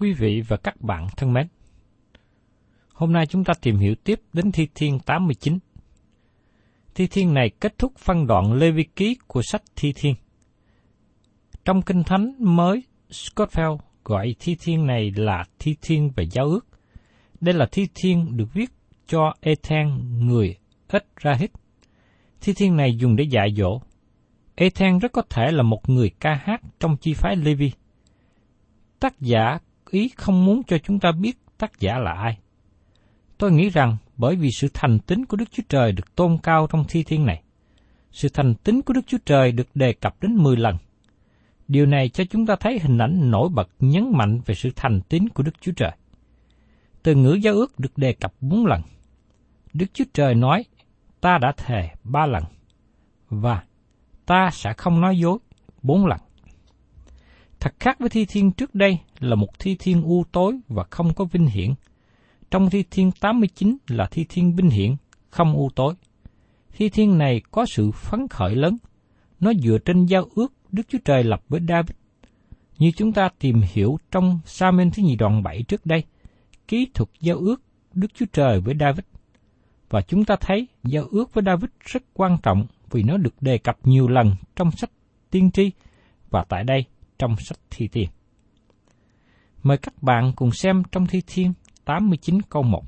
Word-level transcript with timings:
Quý 0.00 0.12
vị 0.12 0.42
và 0.48 0.56
các 0.56 0.80
bạn 0.80 1.06
thân 1.16 1.32
mến, 1.32 1.46
hôm 2.94 3.12
nay 3.12 3.26
chúng 3.26 3.44
ta 3.44 3.54
tìm 3.62 3.76
hiểu 3.76 3.94
tiếp 4.04 4.20
đến 4.32 4.52
Thi 4.52 4.68
Thiên 4.74 4.98
89. 4.98 5.58
Thi 6.94 7.06
Thiên 7.06 7.34
này 7.34 7.50
kết 7.60 7.78
thúc 7.78 7.92
phân 7.98 8.26
đoạn 8.26 8.52
Lê 8.52 8.70
Vi 8.70 8.84
Ký 8.96 9.16
của 9.26 9.42
sách 9.42 9.62
Thi 9.76 9.92
Thiên. 9.96 10.14
Trong 11.64 11.82
Kinh 11.82 12.02
Thánh 12.02 12.34
mới, 12.38 12.82
Scottfeld 13.08 13.78
gọi 14.04 14.34
Thi 14.38 14.56
Thiên 14.60 14.86
này 14.86 15.12
là 15.16 15.44
Thi 15.58 15.76
Thiên 15.82 16.10
về 16.16 16.24
giáo 16.30 16.46
ước. 16.46 16.66
Đây 17.40 17.54
là 17.54 17.66
Thi 17.72 17.88
Thiên 17.94 18.36
được 18.36 18.48
viết 18.54 18.70
cho 19.06 19.34
Ethan 19.40 20.18
người 20.26 20.56
ít 20.88 21.06
ra 21.16 21.32
hít. 21.38 21.50
Thi 22.40 22.52
Thiên 22.56 22.76
này 22.76 22.96
dùng 22.96 23.16
để 23.16 23.24
dạy 23.24 23.48
dỗ. 23.56 23.80
Ethan 24.54 24.98
rất 24.98 25.12
có 25.12 25.22
thể 25.30 25.52
là 25.52 25.62
một 25.62 25.88
người 25.88 26.10
ca 26.20 26.34
hát 26.44 26.60
trong 26.80 26.96
chi 26.96 27.14
phái 27.14 27.36
Levi. 27.36 27.72
Tác 29.00 29.20
giả 29.20 29.58
ý 29.90 30.10
không 30.16 30.44
muốn 30.44 30.62
cho 30.66 30.78
chúng 30.78 31.00
ta 31.00 31.12
biết 31.12 31.38
tác 31.58 31.80
giả 31.80 31.98
là 31.98 32.12
ai. 32.12 32.38
Tôi 33.38 33.52
nghĩ 33.52 33.68
rằng 33.70 33.96
bởi 34.16 34.36
vì 34.36 34.50
sự 34.50 34.68
thành 34.74 34.98
tín 34.98 35.24
của 35.24 35.36
Đức 35.36 35.50
Chúa 35.52 35.62
Trời 35.68 35.92
được 35.92 36.14
tôn 36.14 36.38
cao 36.42 36.66
trong 36.70 36.84
thi 36.88 37.02
thiên 37.02 37.26
này, 37.26 37.42
sự 38.12 38.28
thành 38.28 38.54
tín 38.54 38.82
của 38.82 38.92
Đức 38.92 39.06
Chúa 39.06 39.18
Trời 39.24 39.52
được 39.52 39.68
đề 39.74 39.92
cập 39.92 40.22
đến 40.22 40.34
10 40.34 40.56
lần. 40.56 40.76
Điều 41.68 41.86
này 41.86 42.08
cho 42.08 42.24
chúng 42.24 42.46
ta 42.46 42.56
thấy 42.60 42.78
hình 42.82 42.98
ảnh 42.98 43.30
nổi 43.30 43.48
bật 43.48 43.68
nhấn 43.80 44.12
mạnh 44.12 44.40
về 44.46 44.54
sự 44.54 44.70
thành 44.76 45.00
tín 45.08 45.28
của 45.28 45.42
Đức 45.42 45.60
Chúa 45.60 45.72
Trời. 45.72 45.92
Từ 47.02 47.14
ngữ 47.14 47.32
giao 47.32 47.54
ước 47.54 47.78
được 47.78 47.98
đề 47.98 48.12
cập 48.12 48.32
bốn 48.40 48.66
lần. 48.66 48.82
Đức 49.72 49.86
Chúa 49.94 50.04
Trời 50.14 50.34
nói, 50.34 50.64
ta 51.20 51.38
đã 51.38 51.52
thề 51.56 51.90
ba 52.04 52.26
lần, 52.26 52.44
và 53.28 53.62
ta 54.26 54.50
sẽ 54.52 54.72
không 54.72 55.00
nói 55.00 55.18
dối 55.18 55.38
bốn 55.82 56.06
lần. 56.06 56.18
Thật 57.60 57.74
khác 57.80 57.98
với 57.98 58.08
thi 58.08 58.24
thiên 58.24 58.52
trước 58.52 58.74
đây 58.74 58.98
là 59.18 59.36
một 59.36 59.58
thi 59.58 59.76
thiên 59.78 60.02
u 60.02 60.24
tối 60.32 60.58
và 60.68 60.84
không 60.90 61.14
có 61.14 61.24
vinh 61.24 61.46
hiển. 61.46 61.74
Trong 62.50 62.70
thi 62.70 62.84
thiên 62.90 63.10
89 63.20 63.76
là 63.88 64.08
thi 64.10 64.26
thiên 64.28 64.56
vinh 64.56 64.70
hiển, 64.70 64.96
không 65.30 65.54
u 65.54 65.70
tối. 65.74 65.94
Thi 66.72 66.88
thiên 66.88 67.18
này 67.18 67.42
có 67.50 67.66
sự 67.66 67.90
phấn 67.90 68.28
khởi 68.28 68.56
lớn. 68.56 68.76
Nó 69.40 69.52
dựa 69.54 69.78
trên 69.84 70.06
giao 70.06 70.26
ước 70.34 70.52
Đức 70.72 70.82
Chúa 70.88 70.98
Trời 71.04 71.24
lập 71.24 71.42
với 71.48 71.60
David. 71.68 71.90
Như 72.78 72.90
chúng 72.96 73.12
ta 73.12 73.28
tìm 73.38 73.62
hiểu 73.72 73.98
trong 74.10 74.40
samen 74.44 74.90
thứ 74.90 75.02
nhì 75.02 75.16
đoạn 75.16 75.42
7 75.42 75.62
trước 75.62 75.86
đây, 75.86 76.04
kỹ 76.68 76.88
thuật 76.94 77.10
giao 77.20 77.36
ước 77.36 77.62
Đức 77.94 78.08
Chúa 78.14 78.26
Trời 78.32 78.60
với 78.60 78.74
David. 78.80 79.04
Và 79.90 80.02
chúng 80.02 80.24
ta 80.24 80.36
thấy 80.40 80.66
giao 80.84 81.04
ước 81.10 81.34
với 81.34 81.44
David 81.44 81.70
rất 81.80 82.02
quan 82.14 82.36
trọng 82.42 82.66
vì 82.90 83.02
nó 83.02 83.16
được 83.16 83.34
đề 83.40 83.58
cập 83.58 83.78
nhiều 83.84 84.08
lần 84.08 84.34
trong 84.56 84.70
sách 84.70 84.90
tiên 85.30 85.50
tri 85.50 85.70
và 86.30 86.44
tại 86.48 86.64
đây 86.64 86.84
trong 87.20 87.36
sách 87.36 87.58
thi 87.70 87.88
thiên. 87.88 88.08
Mời 89.62 89.78
các 89.78 90.02
bạn 90.02 90.32
cùng 90.36 90.52
xem 90.52 90.82
trong 90.92 91.06
thi 91.06 91.22
thiên 91.26 91.52
89 91.84 92.42
câu 92.42 92.62
1. 92.62 92.84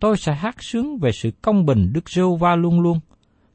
Tôi 0.00 0.16
sẽ 0.16 0.34
hát 0.34 0.56
sướng 0.62 0.98
về 0.98 1.12
sự 1.12 1.30
công 1.42 1.66
bình 1.66 1.92
Đức 1.92 2.10
Rêu 2.10 2.36
Va 2.36 2.56
luôn 2.56 2.80
luôn. 2.80 3.00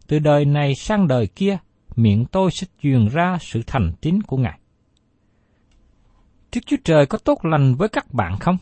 Từ 0.08 0.20
đời 0.20 0.46
này 0.46 0.76
sang 0.76 1.08
đời 1.08 1.28
kia, 1.28 1.58
miệng 1.96 2.26
tôi 2.26 2.52
sẽ 2.52 2.68
truyền 2.82 3.08
ra 3.08 3.38
sự 3.42 3.62
thành 3.68 3.94
tín 4.02 4.22
của 4.22 4.38
Ngài. 4.38 4.60
Đức 6.56 6.62
Chúa 6.66 6.78
Trời 6.84 7.06
có 7.06 7.18
tốt 7.18 7.46
lành 7.46 7.76
với 7.76 7.90
các 7.90 8.14
bạn 8.14 8.38
không? 8.40 8.58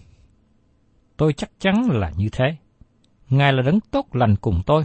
Tôi 1.18 1.34
chắc 1.34 1.50
chắn 1.60 1.90
là 1.90 2.12
như 2.18 2.30
thế. 2.32 2.56
Ngài 3.30 3.54
là 3.54 3.62
đấng 3.62 3.80
tốt 3.80 4.16
lành 4.16 4.36
cùng 4.36 4.62
tôi. 4.66 4.84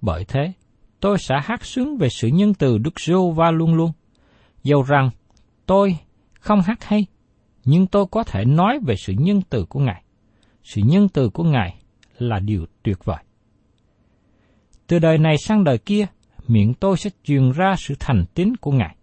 Bởi 0.00 0.24
thế, 0.24 0.52
tôi 1.00 1.18
sẽ 1.18 1.34
hát 1.42 1.64
sướng 1.64 1.98
về 1.98 2.08
sự 2.08 2.28
nhân 2.28 2.54
từ 2.54 2.78
Đức 2.78 3.00
Rô 3.00 3.30
Va 3.30 3.50
luôn 3.50 3.74
luôn. 3.74 3.92
Dầu 4.62 4.82
rằng 4.82 5.10
tôi 5.66 5.98
không 6.40 6.60
hát 6.60 6.84
hay, 6.84 7.06
nhưng 7.64 7.86
tôi 7.86 8.06
có 8.10 8.24
thể 8.24 8.44
nói 8.44 8.78
về 8.86 8.96
sự 8.96 9.12
nhân 9.18 9.40
từ 9.50 9.64
của 9.64 9.80
Ngài. 9.80 10.02
Sự 10.62 10.82
nhân 10.84 11.08
từ 11.08 11.28
của 11.28 11.44
Ngài 11.44 11.76
là 12.18 12.38
điều 12.38 12.66
tuyệt 12.82 13.04
vời. 13.04 13.24
Từ 14.86 14.98
đời 14.98 15.18
này 15.18 15.38
sang 15.38 15.64
đời 15.64 15.78
kia, 15.78 16.06
miệng 16.48 16.74
tôi 16.74 16.96
sẽ 16.96 17.10
truyền 17.24 17.50
ra 17.50 17.74
sự 17.78 17.94
thành 18.00 18.24
tín 18.34 18.56
của 18.56 18.72
Ngài. 18.72 18.96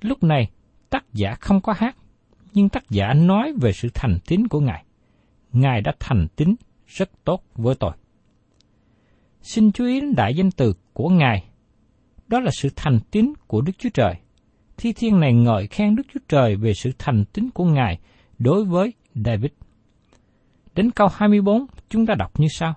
Lúc 0.00 0.22
này, 0.22 0.50
tác 0.90 1.04
giả 1.12 1.34
không 1.40 1.60
có 1.60 1.72
hát, 1.76 1.96
nhưng 2.52 2.68
tác 2.68 2.90
giả 2.90 3.14
nói 3.14 3.52
về 3.60 3.72
sự 3.72 3.88
thành 3.94 4.18
tín 4.26 4.48
của 4.48 4.60
Ngài. 4.60 4.84
Ngài 5.52 5.80
đã 5.80 5.92
thành 6.00 6.26
tín 6.36 6.54
rất 6.86 7.10
tốt 7.24 7.44
với 7.54 7.74
tôi. 7.74 7.92
Xin 9.42 9.72
chú 9.72 9.84
ý 9.84 10.00
đến 10.00 10.14
đại 10.14 10.34
danh 10.34 10.50
từ 10.50 10.74
của 10.92 11.08
Ngài. 11.08 11.44
Đó 12.28 12.40
là 12.40 12.50
sự 12.58 12.68
thành 12.76 12.98
tín 13.10 13.32
của 13.46 13.60
Đức 13.60 13.72
Chúa 13.78 13.88
Trời. 13.94 14.14
Thi 14.82 14.92
thiên 14.92 15.20
này 15.20 15.32
ngợi 15.32 15.66
khen 15.66 15.96
Đức 15.96 16.02
Chúa 16.14 16.20
Trời 16.28 16.56
về 16.56 16.74
sự 16.74 16.90
thành 16.98 17.24
tín 17.32 17.50
của 17.54 17.64
Ngài 17.64 17.98
đối 18.38 18.64
với 18.64 18.92
David. 19.14 19.50
Đến 20.74 20.90
câu 20.90 21.08
24, 21.14 21.66
chúng 21.88 22.06
ta 22.06 22.14
đọc 22.14 22.40
như 22.40 22.46
sau. 22.50 22.74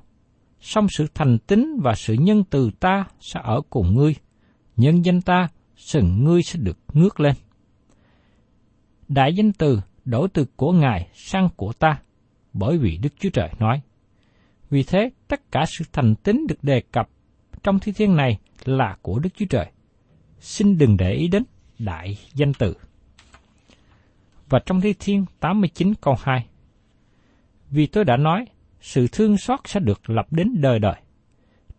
Song 0.60 0.88
sự 0.90 1.08
thành 1.14 1.38
tín 1.48 1.80
và 1.84 1.96
sự 1.96 2.14
nhân 2.14 2.44
từ 2.50 2.72
ta 2.80 3.06
sẽ 3.20 3.40
ở 3.44 3.62
cùng 3.70 3.96
ngươi. 3.96 4.16
Nhân 4.78 5.06
danh 5.06 5.22
ta, 5.22 5.48
sừng 5.76 6.24
ngươi 6.24 6.42
sẽ 6.44 6.60
được 6.60 6.78
ngước 6.94 7.20
lên. 7.20 7.36
Đại 9.08 9.34
danh 9.34 9.52
từ 9.54 9.82
đổi 10.06 10.28
từ 10.34 10.46
của 10.56 10.72
Ngài 10.72 11.08
sang 11.14 11.50
của 11.56 11.74
ta, 11.74 12.00
bởi 12.54 12.78
vì 12.78 12.98
Đức 12.98 13.14
Chúa 13.20 13.30
Trời 13.30 13.50
nói. 13.60 13.82
Vì 14.70 14.84
thế, 14.84 15.10
tất 15.28 15.52
cả 15.52 15.66
sự 15.68 15.86
thành 15.94 16.16
tín 16.16 16.48
được 16.48 16.64
đề 16.64 16.82
cập 16.92 17.10
trong 17.64 17.80
thi 17.80 17.92
thiên 17.92 18.16
này 18.16 18.38
là 18.66 18.98
của 19.02 19.20
Đức 19.20 19.30
Chúa 19.36 19.46
Trời. 19.50 19.72
Xin 20.40 20.78
đừng 20.78 20.98
để 20.98 21.12
ý 21.12 21.28
đến 21.28 21.44
đại 21.80 22.18
danh 22.34 22.54
từ. 22.54 22.74
Và 24.50 24.60
trong 24.66 24.82
thi 24.82 24.94
thiên 25.00 25.26
89 25.40 25.94
câu 26.02 26.16
2, 26.24 26.46
Vì 27.70 27.88
tôi 27.88 28.06
đã 28.06 28.18
nói, 28.18 28.46
sự 28.82 29.08
thương 29.12 29.38
xót 29.38 29.60
sẽ 29.66 29.80
được 29.80 30.10
lập 30.10 30.26
đến 30.32 30.62
đời 30.62 30.80
đời. 30.80 30.96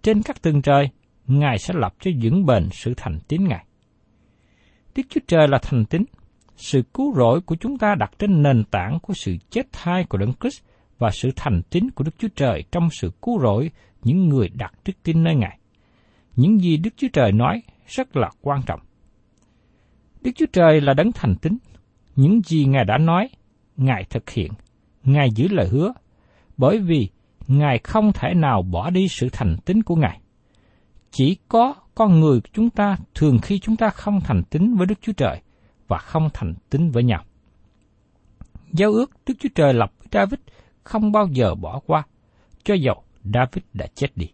Trên 0.03 0.23
các 0.23 0.43
tầng 0.43 0.63
trời, 0.63 0.89
Ngài 1.27 1.59
sẽ 1.59 1.75
lập 1.77 1.95
cho 2.01 2.11
vững 2.23 2.47
bền 2.47 2.69
sự 2.73 2.95
thành 2.97 3.19
tín 3.29 3.45
Ngài. 3.45 3.65
Đức 4.95 5.03
Chúa 5.11 5.21
Trời 5.27 5.49
là 5.49 5.59
thành 5.63 5.85
tín. 5.85 6.05
Sự 6.57 6.83
cứu 6.95 7.15
rỗi 7.15 7.41
của 7.41 7.57
chúng 7.57 7.79
ta 7.79 7.95
đặt 7.95 8.11
trên 8.19 8.43
nền 8.43 8.65
tảng 8.65 8.99
của 9.03 9.15
sự 9.15 9.37
chết 9.51 9.67
thai 9.73 10.05
của 10.05 10.19
Đấng 10.19 10.33
Christ 10.41 10.63
và 10.99 11.11
sự 11.11 11.31
thành 11.37 11.63
tín 11.71 11.91
của 11.91 12.05
Đức 12.05 12.11
Chúa 12.19 12.29
Trời 12.37 12.65
trong 12.73 12.89
sự 12.91 13.11
cứu 13.23 13.41
rỗi 13.41 13.71
những 14.03 14.29
người 14.29 14.49
đặt 14.49 14.75
đức 14.85 14.93
tin 15.03 15.25
nơi 15.25 15.35
Ngài. 15.35 15.59
Những 16.37 16.61
gì 16.61 16.77
Đức 16.77 16.91
Chúa 16.97 17.09
Trời 17.13 17.33
nói 17.33 17.63
rất 17.87 18.17
là 18.17 18.31
quan 18.41 18.63
trọng. 18.67 18.81
Đức 20.27 20.33
Chúa 20.35 20.47
Trời 20.53 20.81
là 20.81 20.95
đấng 20.95 21.13
thành 21.13 21.35
tín. 21.43 21.59
Những 22.17 22.41
gì 22.43 22.65
Ngài 22.65 22.85
đã 22.85 22.99
nói, 22.99 23.29
Ngài 23.77 24.05
thực 24.05 24.31
hiện. 24.31 24.53
Ngài 25.05 25.29
giữ 25.35 25.49
lời 25.49 25.69
hứa, 25.69 25.93
bởi 26.57 26.79
vì 26.79 27.09
Ngài 27.47 27.79
không 27.79 28.13
thể 28.13 28.35
nào 28.35 28.63
bỏ 28.63 28.91
đi 28.91 29.09
sự 29.09 29.29
thành 29.33 29.57
tín 29.65 29.83
của 29.83 29.97
Ngài. 29.97 30.21
Chỉ 31.11 31.37
có 31.49 31.75
con 31.95 32.21
người 32.21 32.41
của 32.41 32.49
chúng 32.53 32.71
ta 32.71 32.97
thường 33.15 33.39
khi 33.43 33.59
chúng 33.59 33.77
ta 33.77 33.91
không 33.91 34.21
thành 34.21 34.43
tín 34.51 34.75
với 34.75 34.87
Đức 34.87 34.99
Chúa 35.01 35.13
Trời 35.13 35.41
và 35.89 35.99
không 35.99 36.29
thành 36.35 36.55
tín 36.71 36.91
với 36.91 37.05
nhau. 37.05 37.25
Giao 38.73 38.93
ước 38.93 39.11
Đức 39.27 39.35
Chúa 39.39 39.49
Trời 39.55 39.75
lập 39.75 39.93
với 39.99 40.09
David 40.13 40.41
không 40.85 41.13
bao 41.13 41.27
giờ 41.33 41.55
bỏ 41.55 41.81
qua, 41.87 42.03
cho 42.65 42.75
dầu 42.75 43.03
David 43.25 43.65
đã 43.73 43.87
chết 43.95 44.17
đi. 44.17 44.27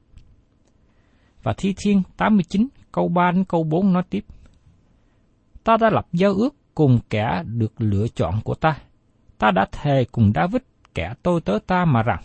Và 1.42 1.54
Thi 1.56 1.74
Thiên 1.84 2.02
89 2.16 2.68
câu 2.92 3.08
3 3.08 3.30
đến 3.30 3.44
câu 3.44 3.64
4 3.64 3.92
nói 3.92 4.02
tiếp. 4.10 4.24
Ta 5.64 5.76
đã 5.76 5.90
lập 5.90 6.06
giao 6.12 6.34
ước 6.34 6.54
cùng 6.74 6.98
kẻ 7.10 7.42
được 7.46 7.72
lựa 7.78 8.06
chọn 8.08 8.40
của 8.44 8.54
ta. 8.54 8.78
Ta 9.38 9.50
đã 9.50 9.66
thề 9.72 10.04
cùng 10.12 10.32
David 10.34 10.62
kẻ 10.94 11.14
tôi 11.22 11.40
tớ 11.40 11.58
ta 11.66 11.84
mà 11.84 12.02
rằng, 12.02 12.22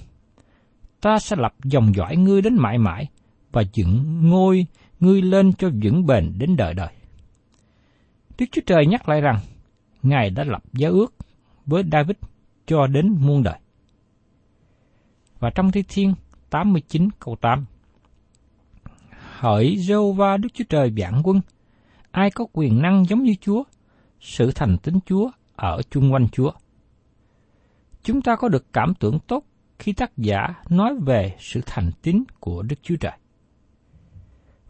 ta 1.02 1.20
sẽ 1.20 1.36
lập 1.40 1.54
dòng 1.64 1.96
dõi 1.96 2.16
ngươi 2.16 2.42
đến 2.42 2.56
mãi 2.56 2.78
mãi 2.78 3.08
và 3.52 3.64
dựng 3.74 4.20
ngôi 4.30 4.66
ngươi 5.00 5.22
lên 5.22 5.54
cho 5.54 5.70
vững 5.84 6.06
bền 6.06 6.34
đến 6.38 6.56
đời 6.56 6.74
đời. 6.74 6.90
Đức 8.38 8.46
Chúa 8.52 8.62
Trời 8.66 8.86
nhắc 8.86 9.10
lại 9.10 9.22
rằng, 9.22 9.40
Ngài 10.04 10.30
đã 10.30 10.44
lập 10.44 10.64
giao 10.74 10.92
ước 10.92 11.16
với 11.66 11.84
David 11.92 12.18
cho 12.68 12.88
đến 12.88 13.16
muôn 13.20 13.44
đời. 13.44 13.60
Và 15.40 15.50
trong 15.50 15.72
Thi 15.72 15.84
Thiên 15.90 16.14
89 16.50 17.10
câu 17.20 17.36
8 17.42 17.66
Hỡi 19.40 19.76
Jehovah 19.76 20.38
Đức 20.38 20.50
Chúa 20.54 20.64
Trời 20.70 20.94
vạn 20.98 21.22
quân, 21.24 21.42
ai 22.18 22.32
có 22.32 22.46
quyền 22.54 22.82
năng 22.82 23.06
giống 23.06 23.24
như 23.24 23.36
Chúa, 23.42 23.64
sự 24.20 24.52
thành 24.56 24.78
tính 24.78 25.00
Chúa 25.06 25.30
ở 25.56 25.82
chung 25.90 26.14
quanh 26.14 26.28
Chúa. 26.30 26.52
Chúng 28.04 28.22
ta 28.22 28.36
có 28.36 28.50
được 28.50 28.74
cảm 28.74 28.94
tưởng 29.00 29.20
tốt 29.28 29.44
khi 29.80 29.94
tác 29.94 30.18
giả 30.18 30.64
nói 30.70 30.96
về 31.06 31.36
sự 31.40 31.62
thành 31.66 31.92
tín 32.02 32.24
của 32.40 32.62
Đức 32.62 32.76
Chúa 32.82 32.96
Trời. 32.96 33.18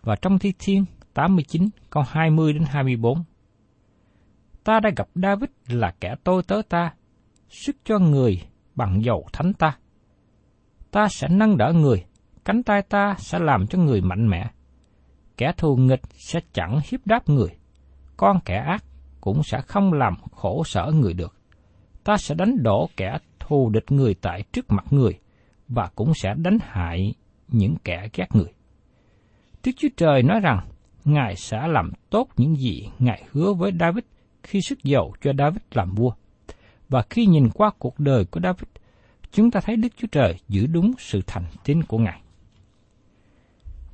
Và 0.01 0.15
trong 0.15 0.39
Thi 0.39 0.53
Thiên 0.59 0.85
89 1.13 1.69
câu 1.89 2.03
20 2.07 2.53
đến 2.53 2.63
24 2.67 3.23
Ta 4.63 4.79
đã 4.79 4.89
gặp 4.95 5.07
David 5.15 5.49
là 5.67 5.93
kẻ 5.99 6.15
tôi 6.23 6.43
tớ 6.43 6.61
ta, 6.69 6.93
sức 7.49 7.75
cho 7.85 7.99
người 7.99 8.41
bằng 8.75 9.03
dầu 9.03 9.27
thánh 9.33 9.53
ta. 9.53 9.77
Ta 10.91 11.07
sẽ 11.07 11.27
nâng 11.27 11.57
đỡ 11.57 11.73
người, 11.73 12.05
cánh 12.45 12.63
tay 12.63 12.81
ta 12.81 13.15
sẽ 13.19 13.39
làm 13.39 13.67
cho 13.67 13.79
người 13.79 14.01
mạnh 14.01 14.29
mẽ. 14.29 14.49
Kẻ 15.37 15.51
thù 15.57 15.75
nghịch 15.75 16.01
sẽ 16.13 16.39
chẳng 16.53 16.79
hiếp 16.89 17.07
đáp 17.07 17.29
người, 17.29 17.49
con 18.17 18.39
kẻ 18.45 18.55
ác 18.55 18.83
cũng 19.21 19.43
sẽ 19.43 19.61
không 19.61 19.93
làm 19.93 20.15
khổ 20.31 20.63
sở 20.63 20.91
người 20.93 21.13
được. 21.13 21.35
Ta 22.03 22.17
sẽ 22.17 22.35
đánh 22.35 22.63
đổ 22.63 22.89
kẻ 22.97 23.17
thù 23.39 23.69
địch 23.69 23.91
người 23.91 24.15
tại 24.21 24.43
trước 24.51 24.65
mặt 24.71 24.85
người, 24.91 25.19
và 25.67 25.89
cũng 25.95 26.13
sẽ 26.13 26.33
đánh 26.37 26.57
hại 26.61 27.13
những 27.47 27.75
kẻ 27.83 28.09
ghét 28.13 28.27
người. 28.33 28.53
Đức 29.63 29.71
Chúa 29.77 29.87
Trời 29.97 30.23
nói 30.23 30.39
rằng, 30.39 30.59
Ngài 31.05 31.35
sẽ 31.35 31.67
làm 31.67 31.91
tốt 32.09 32.27
những 32.37 32.55
gì 32.55 32.89
Ngài 32.99 33.23
hứa 33.31 33.53
với 33.53 33.71
David 33.79 34.03
khi 34.43 34.61
sức 34.61 34.83
dầu 34.83 35.13
cho 35.21 35.31
David 35.37 35.61
làm 35.71 35.95
vua. 35.95 36.11
Và 36.89 37.03
khi 37.09 37.25
nhìn 37.25 37.49
qua 37.49 37.71
cuộc 37.79 37.99
đời 37.99 38.25
của 38.25 38.39
David, 38.43 38.63
chúng 39.31 39.51
ta 39.51 39.59
thấy 39.59 39.75
Đức 39.75 39.89
Chúa 39.97 40.07
Trời 40.11 40.35
giữ 40.47 40.67
đúng 40.67 40.93
sự 40.97 41.21
thành 41.27 41.43
tín 41.63 41.83
của 41.83 41.97
Ngài. 41.97 42.21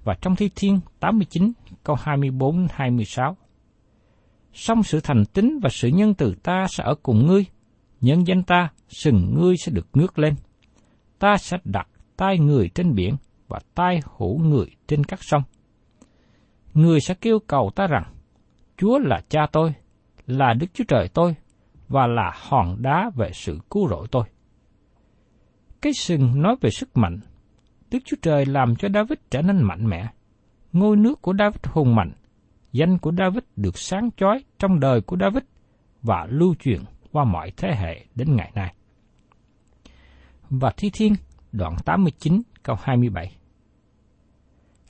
Và 0.03 0.15
trong 0.21 0.35
Thi 0.35 0.49
Thiên 0.55 0.79
89 0.99 1.51
câu 1.83 1.95
24-26 1.95 3.33
Song 4.53 4.83
sự 4.83 4.99
thành 4.99 5.25
tín 5.33 5.59
và 5.61 5.69
sự 5.69 5.87
nhân 5.87 6.13
từ 6.13 6.35
ta 6.43 6.65
sẽ 6.69 6.83
ở 6.83 6.95
cùng 7.03 7.27
ngươi, 7.27 7.45
nhân 8.01 8.27
danh 8.27 8.43
ta, 8.43 8.69
sừng 8.87 9.33
ngươi 9.39 9.57
sẽ 9.57 9.71
được 9.71 9.87
ngước 9.93 10.19
lên. 10.19 10.35
Ta 11.19 11.37
sẽ 11.37 11.57
đặt 11.63 11.87
tay 12.17 12.39
người 12.39 12.69
trên 12.75 12.95
biển 12.95 13.15
và 13.47 13.59
tay 13.75 13.99
hữu 14.17 14.39
người 14.39 14.65
trên 14.87 15.03
các 15.03 15.19
sông. 15.23 15.43
Người 16.73 16.99
sẽ 16.99 17.13
kêu 17.13 17.39
cầu 17.47 17.71
ta 17.75 17.87
rằng, 17.87 18.03
Chúa 18.77 18.99
là 18.99 19.21
cha 19.29 19.47
tôi, 19.51 19.73
là 20.27 20.53
Đức 20.53 20.67
Chúa 20.73 20.83
Trời 20.87 21.07
tôi, 21.13 21.35
và 21.89 22.07
là 22.07 22.31
hòn 22.35 22.81
đá 22.81 23.11
về 23.15 23.29
sự 23.33 23.59
cứu 23.69 23.87
rỗi 23.89 24.07
tôi. 24.11 24.23
Cái 25.81 25.93
sừng 25.93 26.41
nói 26.41 26.55
về 26.61 26.69
sức 26.69 26.97
mạnh. 26.97 27.19
Đức 27.93 27.99
Chúa 28.05 28.17
Trời 28.21 28.45
làm 28.45 28.75
cho 28.75 28.87
David 28.93 29.19
trở 29.29 29.41
nên 29.41 29.63
mạnh 29.63 29.87
mẽ. 29.87 30.07
Ngôi 30.71 30.97
nước 30.97 31.21
của 31.21 31.33
David 31.39 31.59
hùng 31.63 31.95
mạnh. 31.95 32.11
Danh 32.71 32.97
của 32.97 33.11
David 33.17 33.43
được 33.55 33.77
sáng 33.77 34.09
chói 34.17 34.43
trong 34.59 34.79
đời 34.79 35.01
của 35.01 35.17
David 35.19 35.43
và 36.01 36.27
lưu 36.29 36.55
truyền 36.55 36.81
qua 37.11 37.23
mọi 37.23 37.51
thế 37.57 37.75
hệ 37.75 38.05
đến 38.15 38.35
ngày 38.35 38.51
nay. 38.55 38.73
Và 40.49 40.71
Thi 40.77 40.89
Thiên, 40.93 41.13
đoạn 41.51 41.75
89, 41.85 42.41
câu 42.63 42.75
27. 42.81 43.35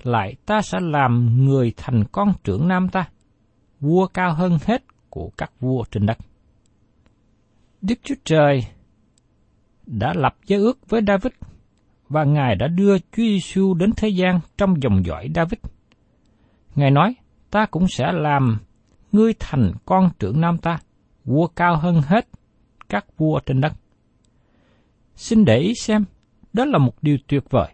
Lại 0.04 0.36
ta 0.46 0.62
sẽ 0.62 0.80
làm 0.82 1.46
người 1.46 1.74
thành 1.78 2.04
con 2.12 2.34
trưởng 2.44 2.68
nam 2.68 2.90
ta, 2.90 3.10
vua 3.80 4.08
cao 4.08 4.34
hơn 4.34 4.58
hết 4.66 4.84
của 5.10 5.30
các 5.38 5.52
vua 5.60 5.84
trên 5.92 6.06
đất. 6.06 6.18
Đức 7.82 8.00
Chúa 8.04 8.16
Trời 8.24 8.60
đã 9.86 10.14
lập 10.16 10.36
giới 10.46 10.60
ước 10.60 10.90
với 10.90 11.02
David 11.08 11.34
và 12.14 12.24
Ngài 12.24 12.56
đã 12.56 12.68
đưa 12.68 12.98
Chúa 12.98 13.04
Giêsu 13.24 13.74
đến 13.74 13.92
thế 13.98 14.10
gian 14.10 14.40
trong 14.58 14.84
dòng 14.84 15.06
dõi 15.06 15.30
David. 15.36 15.60
Ngài 16.76 16.92
nói, 16.92 17.16
ta 17.52 17.66
cũng 17.66 17.88
sẽ 17.88 18.12
làm 18.12 18.58
ngươi 19.12 19.34
thành 19.40 19.72
con 19.86 20.10
trưởng 20.20 20.42
nam 20.42 20.58
ta, 20.58 20.78
vua 21.26 21.48
cao 21.48 21.78
hơn 21.78 22.02
hết 22.06 22.28
các 22.90 23.06
vua 23.18 23.40
trên 23.40 23.62
đất. 23.62 23.74
Xin 25.16 25.46
để 25.46 25.58
ý 25.58 25.74
xem, 25.74 26.06
đó 26.54 26.66
là 26.66 26.78
một 26.78 26.94
điều 27.02 27.18
tuyệt 27.28 27.44
vời. 27.50 27.74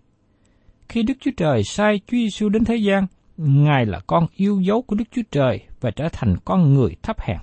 Khi 0.90 1.04
Đức 1.04 1.14
Chúa 1.20 1.32
Trời 1.38 1.64
sai 1.64 2.00
Chúa 2.08 2.18
Giêsu 2.18 2.50
đến 2.50 2.66
thế 2.66 2.76
gian, 2.76 3.08
Ngài 3.38 3.86
là 3.86 4.00
con 4.08 4.28
yêu 4.36 4.60
dấu 4.62 4.82
của 4.82 4.96
Đức 4.96 5.06
Chúa 5.12 5.22
Trời 5.32 5.60
và 5.82 5.92
trở 5.92 6.10
thành 6.12 6.36
con 6.46 6.74
người 6.74 6.96
thấp 7.02 7.22
hèn. 7.22 7.38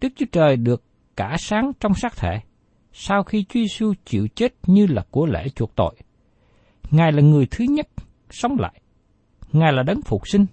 Đức 0.00 0.08
Chúa 0.16 0.26
Trời 0.32 0.56
được 0.56 0.84
cả 1.16 1.36
sáng 1.38 1.72
trong 1.80 1.94
xác 1.94 2.16
thể, 2.16 2.40
sau 2.92 3.22
khi 3.22 3.44
Chúa 3.44 3.60
Giêsu 3.60 3.92
chịu 4.04 4.28
chết 4.34 4.54
như 4.66 4.86
là 4.86 5.04
của 5.10 5.26
lễ 5.26 5.48
chuộc 5.48 5.74
tội. 5.76 5.94
Ngài 6.90 7.12
là 7.12 7.22
người 7.22 7.46
thứ 7.50 7.64
nhất 7.64 7.88
sống 8.30 8.56
lại. 8.58 8.80
Ngài 9.52 9.72
là 9.72 9.82
đấng 9.82 10.02
phục 10.02 10.28
sinh. 10.28 10.46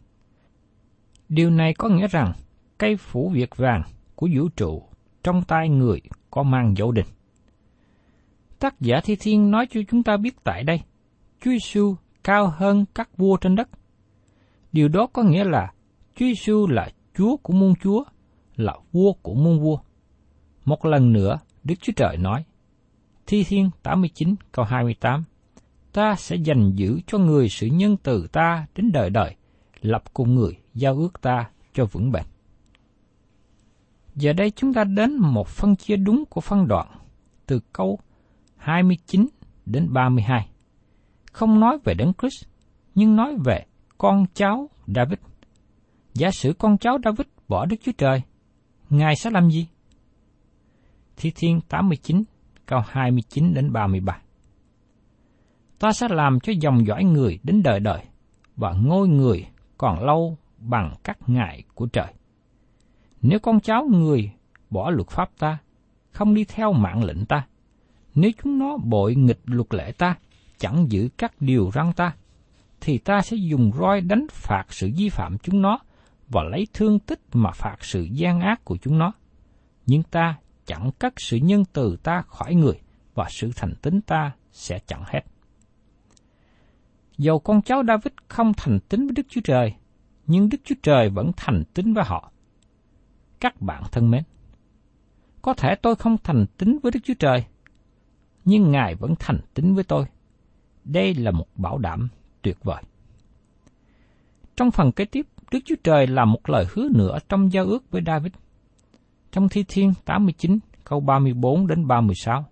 Điều 1.30 1.50
này 1.50 1.74
có 1.74 1.90
nghĩa 1.90 2.08
rằng 2.08 2.34
cây 2.78 2.96
phủ 2.98 3.30
việt 3.30 3.56
vàng 3.58 3.82
của 4.16 4.28
vũ 4.36 4.50
trụ 4.56 4.84
trong 5.24 5.44
tay 5.44 5.70
người 5.70 6.02
có 6.32 6.44
mang 6.44 6.74
dấu 6.78 6.92
định. 6.92 7.06
Tác 8.60 8.82
giả 8.82 9.00
Thi 9.04 9.16
Thiên 9.20 9.52
nói 9.52 9.68
cho 9.70 9.82
chúng 9.90 10.04
ta 10.04 10.18
biết 10.18 10.44
tại 10.44 10.64
đây, 10.64 10.82
Chúa 11.42 11.52
Giêsu 11.52 11.96
cao 12.24 12.54
hơn 12.58 12.86
các 12.96 13.18
vua 13.18 13.38
trên 13.38 13.56
đất. 13.56 13.70
Điều 14.72 14.88
đó 14.88 15.08
có 15.14 15.24
nghĩa 15.24 15.44
là 15.44 15.72
Chúa 16.16 16.26
Giêsu 16.26 16.68
là 16.68 16.90
Chúa 17.18 17.38
của 17.38 17.54
muôn 17.54 17.74
Chúa, 17.84 18.04
là 18.56 18.74
vua 18.92 19.14
của 19.14 19.34
muôn 19.34 19.60
vua. 19.60 19.78
Một 20.66 20.86
lần 20.86 21.14
nữa, 21.14 21.38
Đức 21.70 21.76
Chúa 21.82 21.94
Trời 21.96 22.18
nói, 22.18 22.44
Thi 23.28 23.44
Thiên 23.44 23.70
89 23.84 24.36
câu 24.52 24.66
28, 24.66 25.24
Ta 25.92 26.16
sẽ 26.16 26.36
dành 26.36 26.72
giữ 26.76 27.00
cho 27.08 27.18
người 27.18 27.50
sự 27.50 27.68
nhân 27.68 27.98
từ 28.04 28.28
ta 28.32 28.68
đến 28.76 28.92
đời 28.92 29.10
đời, 29.10 29.36
lập 29.82 30.04
cùng 30.14 30.36
người 30.36 30.58
giao 30.74 30.96
ước 30.96 31.22
ta 31.22 31.50
cho 31.74 31.86
vững 31.86 32.12
bền. 32.12 32.24
Giờ 34.16 34.34
đây 34.34 34.52
chúng 34.52 34.74
ta 34.74 34.84
đến 34.84 35.16
một 35.20 35.48
phân 35.48 35.76
chia 35.76 35.96
đúng 35.96 36.24
của 36.30 36.42
phân 36.42 36.68
đoạn, 36.68 36.88
từ 37.46 37.60
câu 37.74 38.00
29 38.58 39.28
đến 39.66 39.94
32. 39.94 40.50
Không 41.32 41.60
nói 41.60 41.78
về 41.84 41.94
Đấng 41.94 42.14
Christ, 42.22 42.46
nhưng 42.96 43.16
nói 43.16 43.36
về 43.46 43.66
con 43.98 44.26
cháu 44.34 44.70
David. 44.88 45.20
Giả 46.14 46.32
sử 46.32 46.54
con 46.60 46.78
cháu 46.78 46.98
David 47.04 47.28
bỏ 47.48 47.66
Đức 47.66 47.78
Chúa 47.82 47.92
Trời, 47.98 48.22
Ngài 48.90 49.16
sẽ 49.16 49.30
làm 49.30 49.50
gì? 49.50 49.68
Thi 51.22 51.32
Thiên 51.36 51.62
89, 51.70 52.24
câu 52.66 52.82
29 52.88 53.54
đến 53.54 53.74
33. 53.74 54.22
Ta 55.80 55.92
sẽ 55.92 56.08
làm 56.10 56.40
cho 56.40 56.54
dòng 56.62 56.88
dõi 56.88 57.04
người 57.04 57.40
đến 57.44 57.64
đời 57.64 57.80
đời, 57.80 58.04
và 58.56 58.74
ngôi 58.74 59.08
người 59.08 59.48
còn 59.78 60.04
lâu 60.04 60.38
bằng 60.58 60.96
các 61.04 61.30
ngại 61.30 61.64
của 61.76 61.86
trời. 61.86 62.14
Nếu 63.22 63.40
con 63.40 63.60
cháu 63.60 63.86
người 63.92 64.32
bỏ 64.70 64.90
luật 64.90 65.10
pháp 65.10 65.30
ta, 65.40 65.58
không 66.12 66.34
đi 66.34 66.46
theo 66.46 66.74
mạng 66.74 67.04
lệnh 67.04 67.26
ta, 67.26 67.48
nếu 68.16 68.32
chúng 68.44 68.60
nó 68.60 68.78
bội 68.78 69.16
nghịch 69.16 69.42
luật 69.46 69.74
lệ 69.74 69.92
ta, 69.92 70.16
chẳng 70.58 70.92
giữ 70.92 71.10
các 71.18 71.34
điều 71.40 71.72
răn 71.74 71.94
ta, 71.94 72.16
thì 72.82 72.98
ta 72.98 73.22
sẽ 73.22 73.38
dùng 73.38 73.72
roi 73.80 74.02
đánh 74.02 74.28
phạt 74.32 74.66
sự 74.70 74.92
vi 74.98 75.10
phạm 75.10 75.38
chúng 75.38 75.62
nó 75.62 75.80
và 76.30 76.44
lấy 76.44 76.68
thương 76.74 77.00
tích 77.00 77.22
mà 77.34 77.52
phạt 77.52 77.78
sự 77.80 78.04
gian 78.04 78.42
ác 78.42 78.66
của 78.66 78.78
chúng 78.78 78.98
nó. 78.98 79.12
Nhưng 79.86 80.04
ta 80.04 80.36
chẳng 80.70 80.92
cắt 81.00 81.14
sự 81.18 81.38
nhân 81.38 81.64
từ 81.74 81.98
ta 82.04 82.22
khỏi 82.22 82.56
người 82.56 82.80
và 83.14 83.28
sự 83.30 83.52
thành 83.56 83.74
tính 83.82 84.02
ta 84.02 84.32
sẽ 84.52 84.80
chẳng 84.88 85.04
hết. 85.08 85.22
Dầu 87.18 87.40
con 87.40 87.62
cháu 87.62 87.84
David 87.88 88.14
không 88.28 88.54
thành 88.54 88.80
tính 88.90 89.08
với 89.08 89.14
Đức 89.16 89.26
Chúa 89.30 89.42
Trời, 89.44 89.74
nhưng 90.28 90.50
Đức 90.50 90.58
Chúa 90.64 90.76
Trời 90.84 91.10
vẫn 91.10 91.32
thành 91.38 91.64
tính 91.74 91.94
với 91.94 92.04
họ. 92.04 92.32
Các 93.40 93.62
bạn 93.62 93.84
thân 93.92 94.12
mến, 94.12 94.24
có 95.42 95.54
thể 95.54 95.76
tôi 95.76 95.96
không 95.96 96.18
thành 96.24 96.46
tính 96.58 96.80
với 96.84 96.92
Đức 96.92 97.00
Chúa 97.04 97.14
Trời, 97.20 97.46
nhưng 98.46 98.72
Ngài 98.72 98.96
vẫn 98.96 99.14
thành 99.20 99.40
tính 99.54 99.76
với 99.76 99.84
tôi. 99.84 100.06
Đây 100.84 101.14
là 101.14 101.32
một 101.32 101.48
bảo 101.56 101.78
đảm 101.78 102.10
tuyệt 102.42 102.58
vời. 102.64 102.84
Trong 104.56 104.72
phần 104.72 104.92
kế 104.92 105.06
tiếp, 105.06 105.28
Đức 105.52 105.60
Chúa 105.66 105.76
Trời 105.84 106.08
làm 106.08 106.32
một 106.32 106.50
lời 106.50 106.66
hứa 106.74 106.88
nữa 106.96 107.18
trong 107.30 107.54
giao 107.54 107.66
ước 107.66 107.92
với 107.92 108.02
David. 108.06 108.32
Trong 109.32 109.50
Thi 109.50 109.64
Thiên 109.68 109.94
89, 110.06 110.60
câu 110.84 111.00
34 111.00 111.68
đến 111.68 111.88
36. 111.88 112.46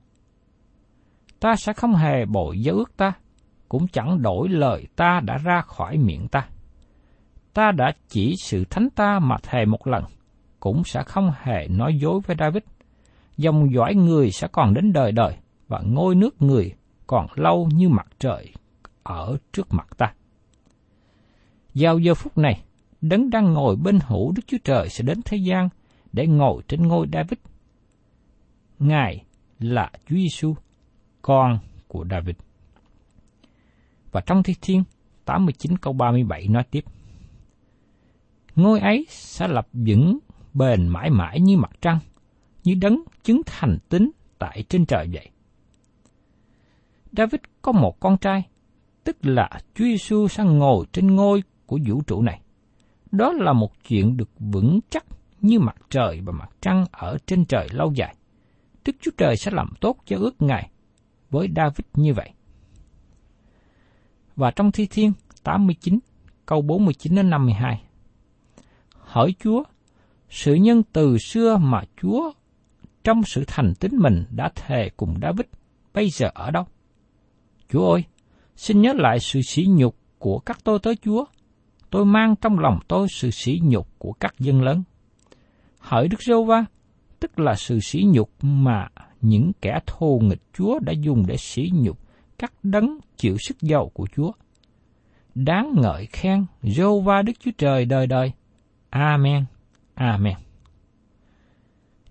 Ta 1.39 1.55
sẽ 1.55 1.73
không 1.73 1.95
hề 1.95 2.25
bội 2.25 2.59
giao 2.59 2.75
ước 2.75 2.97
ta, 2.97 3.13
cũng 3.69 3.87
chẳng 3.87 4.21
đổi 4.21 4.49
lời 4.49 4.87
ta 4.95 5.19
đã 5.23 5.37
ra 5.37 5.61
khỏi 5.61 5.97
miệng 5.97 6.27
ta. 6.27 6.47
Ta 7.53 7.71
đã 7.71 7.91
chỉ 8.07 8.35
sự 8.41 8.65
thánh 8.69 8.89
ta 8.95 9.19
mà 9.19 9.35
thề 9.43 9.65
một 9.65 9.87
lần, 9.87 10.03
cũng 10.59 10.83
sẽ 10.83 11.03
không 11.03 11.31
hề 11.41 11.67
nói 11.67 11.97
dối 12.01 12.19
với 12.27 12.35
David. 12.39 12.63
Dòng 13.37 13.73
dõi 13.73 13.95
người 13.95 14.31
sẽ 14.31 14.47
còn 14.51 14.73
đến 14.73 14.93
đời 14.93 15.11
đời, 15.11 15.37
và 15.67 15.81
ngôi 15.85 16.15
nước 16.15 16.41
người 16.41 16.73
còn 17.07 17.27
lâu 17.35 17.69
như 17.73 17.89
mặt 17.89 18.07
trời 18.19 18.53
ở 19.03 19.37
trước 19.53 19.67
mặt 19.73 19.87
ta. 19.97 20.13
Vào 21.73 21.99
giờ 21.99 22.13
phút 22.13 22.37
này, 22.37 22.61
đấng 23.01 23.29
đang 23.29 23.53
ngồi 23.53 23.75
bên 23.75 23.99
hữu 24.07 24.31
Đức 24.35 24.41
Chúa 24.47 24.57
Trời 24.63 24.89
sẽ 24.89 25.03
đến 25.03 25.21
thế 25.25 25.37
gian 25.37 25.69
để 26.11 26.27
ngồi 26.27 26.63
trên 26.67 26.81
ngôi 26.81 27.07
David. 27.13 27.39
Ngài 28.79 29.23
là 29.59 29.91
Chúa 30.09 30.15
Giêsu, 30.15 30.55
con 31.21 31.59
của 31.87 32.05
David. 32.11 32.35
Và 34.11 34.21
trong 34.21 34.43
Thi 34.43 34.53
Thiên 34.61 34.83
89 35.25 35.77
câu 35.77 35.93
37 35.93 36.47
nói 36.47 36.63
tiếp. 36.71 36.83
Ngôi 38.55 38.79
ấy 38.79 39.05
sẽ 39.09 39.47
lập 39.47 39.67
vững 39.73 40.19
bền 40.53 40.87
mãi 40.87 41.09
mãi 41.09 41.39
như 41.39 41.57
mặt 41.57 41.71
trăng, 41.81 41.99
như 42.63 42.73
đấng 42.81 43.03
chứng 43.23 43.41
thành 43.45 43.77
tính 43.89 44.11
tại 44.39 44.63
trên 44.69 44.85
trời 44.85 45.09
vậy. 45.13 45.29
David 47.11 47.41
có 47.61 47.71
một 47.71 47.99
con 47.99 48.17
trai, 48.17 48.43
tức 49.03 49.17
là 49.21 49.49
Chúa 49.75 49.85
Giêsu 49.85 50.27
sang 50.27 50.57
ngồi 50.57 50.85
trên 50.91 51.15
ngôi 51.15 51.43
của 51.65 51.79
vũ 51.87 52.01
trụ 52.07 52.21
này. 52.21 52.41
Đó 53.11 53.31
là 53.31 53.53
một 53.53 53.71
chuyện 53.87 54.17
được 54.17 54.29
vững 54.39 54.79
chắc 54.89 55.05
như 55.41 55.59
mặt 55.59 55.75
trời 55.89 56.21
và 56.25 56.31
mặt 56.31 56.49
trăng 56.61 56.85
ở 56.91 57.17
trên 57.25 57.45
trời 57.45 57.67
lâu 57.71 57.91
dài. 57.93 58.15
Đức 58.85 58.95
Chúa 59.01 59.11
Trời 59.17 59.37
sẽ 59.37 59.51
làm 59.51 59.69
tốt 59.81 59.97
cho 60.05 60.17
ước 60.17 60.41
Ngài 60.41 60.69
với 61.29 61.47
David 61.55 61.85
như 61.93 62.13
vậy. 62.13 62.29
Và 64.35 64.51
trong 64.51 64.71
Thi 64.71 64.87
Thiên 64.91 65.13
89, 65.43 65.99
câu 66.45 66.61
49 66.61 67.15
đến 67.15 67.29
52. 67.29 67.81
Hỏi 68.93 69.35
Chúa, 69.39 69.63
sự 70.29 70.53
nhân 70.53 70.83
từ 70.93 71.17
xưa 71.17 71.57
mà 71.57 71.81
Chúa 72.01 72.31
trong 73.03 73.23
sự 73.23 73.43
thành 73.47 73.73
tín 73.79 73.91
mình 73.97 74.25
đã 74.31 74.49
thề 74.55 74.89
cùng 74.97 75.19
David 75.21 75.45
bây 75.93 76.09
giờ 76.09 76.29
ở 76.33 76.51
đâu? 76.51 76.65
Chúa 77.69 77.91
ơi, 77.91 78.03
xin 78.55 78.81
nhớ 78.81 78.93
lại 78.93 79.19
sự 79.19 79.41
sỉ 79.41 79.65
nhục 79.69 79.95
của 80.19 80.39
các 80.39 80.57
tôi 80.63 80.79
tới 80.79 80.95
Chúa. 80.95 81.25
Tôi 81.89 82.05
mang 82.05 82.35
trong 82.35 82.59
lòng 82.59 82.79
tôi 82.87 83.07
sự 83.09 83.31
sỉ 83.31 83.59
nhục 83.63 83.99
của 83.99 84.13
các 84.13 84.39
dân 84.39 84.61
lớn. 84.61 84.83
Hỡi 85.87 86.07
Đức 86.07 86.21
Rô 86.21 86.43
Va, 86.43 86.65
tức 87.19 87.39
là 87.39 87.55
sự 87.55 87.79
sỉ 87.79 88.03
nhục 88.07 88.29
mà 88.41 88.87
những 89.21 89.51
kẻ 89.61 89.79
thô 89.85 90.19
nghịch 90.21 90.41
Chúa 90.53 90.79
đã 90.79 90.93
dùng 90.93 91.23
để 91.27 91.37
sỉ 91.37 91.69
nhục 91.73 91.99
các 92.37 92.53
đấng 92.63 92.97
chịu 93.17 93.37
sức 93.37 93.61
giàu 93.61 93.91
của 93.93 94.07
Chúa. 94.15 94.31
Đáng 95.35 95.73
ngợi 95.81 96.05
khen 96.05 96.45
Rô 96.63 96.99
Va 96.99 97.21
Đức 97.21 97.33
Chúa 97.39 97.51
Trời 97.57 97.85
đời 97.85 98.07
đời. 98.07 98.31
Amen. 98.89 99.45
Amen. 99.93 100.33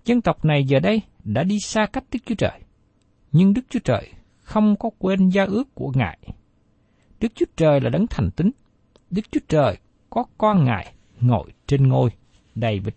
Dân 0.05 0.21
tộc 0.21 0.45
này 0.45 0.63
giờ 0.63 0.79
đây 0.79 1.01
đã 1.23 1.43
đi 1.43 1.59
xa 1.59 1.85
cách 1.85 2.03
Đức 2.11 2.19
Chúa 2.25 2.35
Trời. 2.35 2.59
Nhưng 3.31 3.53
Đức 3.53 3.61
Chúa 3.69 3.79
Trời 3.83 4.09
không 4.37 4.75
có 4.75 4.89
quên 4.99 5.29
gia 5.29 5.45
ước 5.45 5.75
của 5.75 5.91
Ngài. 5.95 6.19
Đức 7.19 7.31
Chúa 7.35 7.45
Trời 7.57 7.81
là 7.81 7.89
đấng 7.89 8.07
thành 8.09 8.31
tín. 8.31 8.51
Đức 9.09 9.31
Chúa 9.31 9.41
Trời 9.47 9.77
có 10.09 10.25
con 10.37 10.65
Ngài 10.65 10.93
ngồi 11.21 11.53
trên 11.67 11.87
ngôi 11.87 12.09
David. 12.55 12.93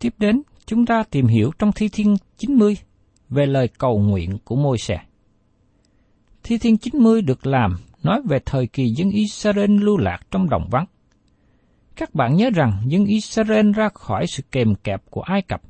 Tiếp 0.00 0.14
đến, 0.18 0.42
chúng 0.66 0.86
ta 0.86 1.02
tìm 1.10 1.26
hiểu 1.26 1.50
trong 1.58 1.72
Thi 1.72 1.88
Thiên 1.92 2.16
90 2.38 2.76
về 3.28 3.46
lời 3.46 3.68
cầu 3.78 3.98
nguyện 3.98 4.38
của 4.44 4.56
môi 4.56 4.78
xe. 4.78 5.00
Thi 6.42 6.58
Thiên 6.58 6.76
90 6.76 7.22
được 7.22 7.46
làm 7.46 7.76
nói 8.02 8.22
về 8.28 8.38
thời 8.46 8.66
kỳ 8.66 8.88
dân 8.88 9.10
Israel 9.10 9.70
lưu 9.80 9.98
lạc 9.98 10.18
trong 10.30 10.50
đồng 10.50 10.68
vắng. 10.70 10.84
Các 11.96 12.14
bạn 12.14 12.36
nhớ 12.36 12.50
rằng 12.54 12.82
dân 12.86 13.04
Israel 13.04 13.72
ra 13.72 13.88
khỏi 13.94 14.26
sự 14.26 14.42
kèm 14.52 14.74
kẹp 14.74 15.02
của 15.10 15.22
Ai 15.22 15.42
Cập. 15.42 15.62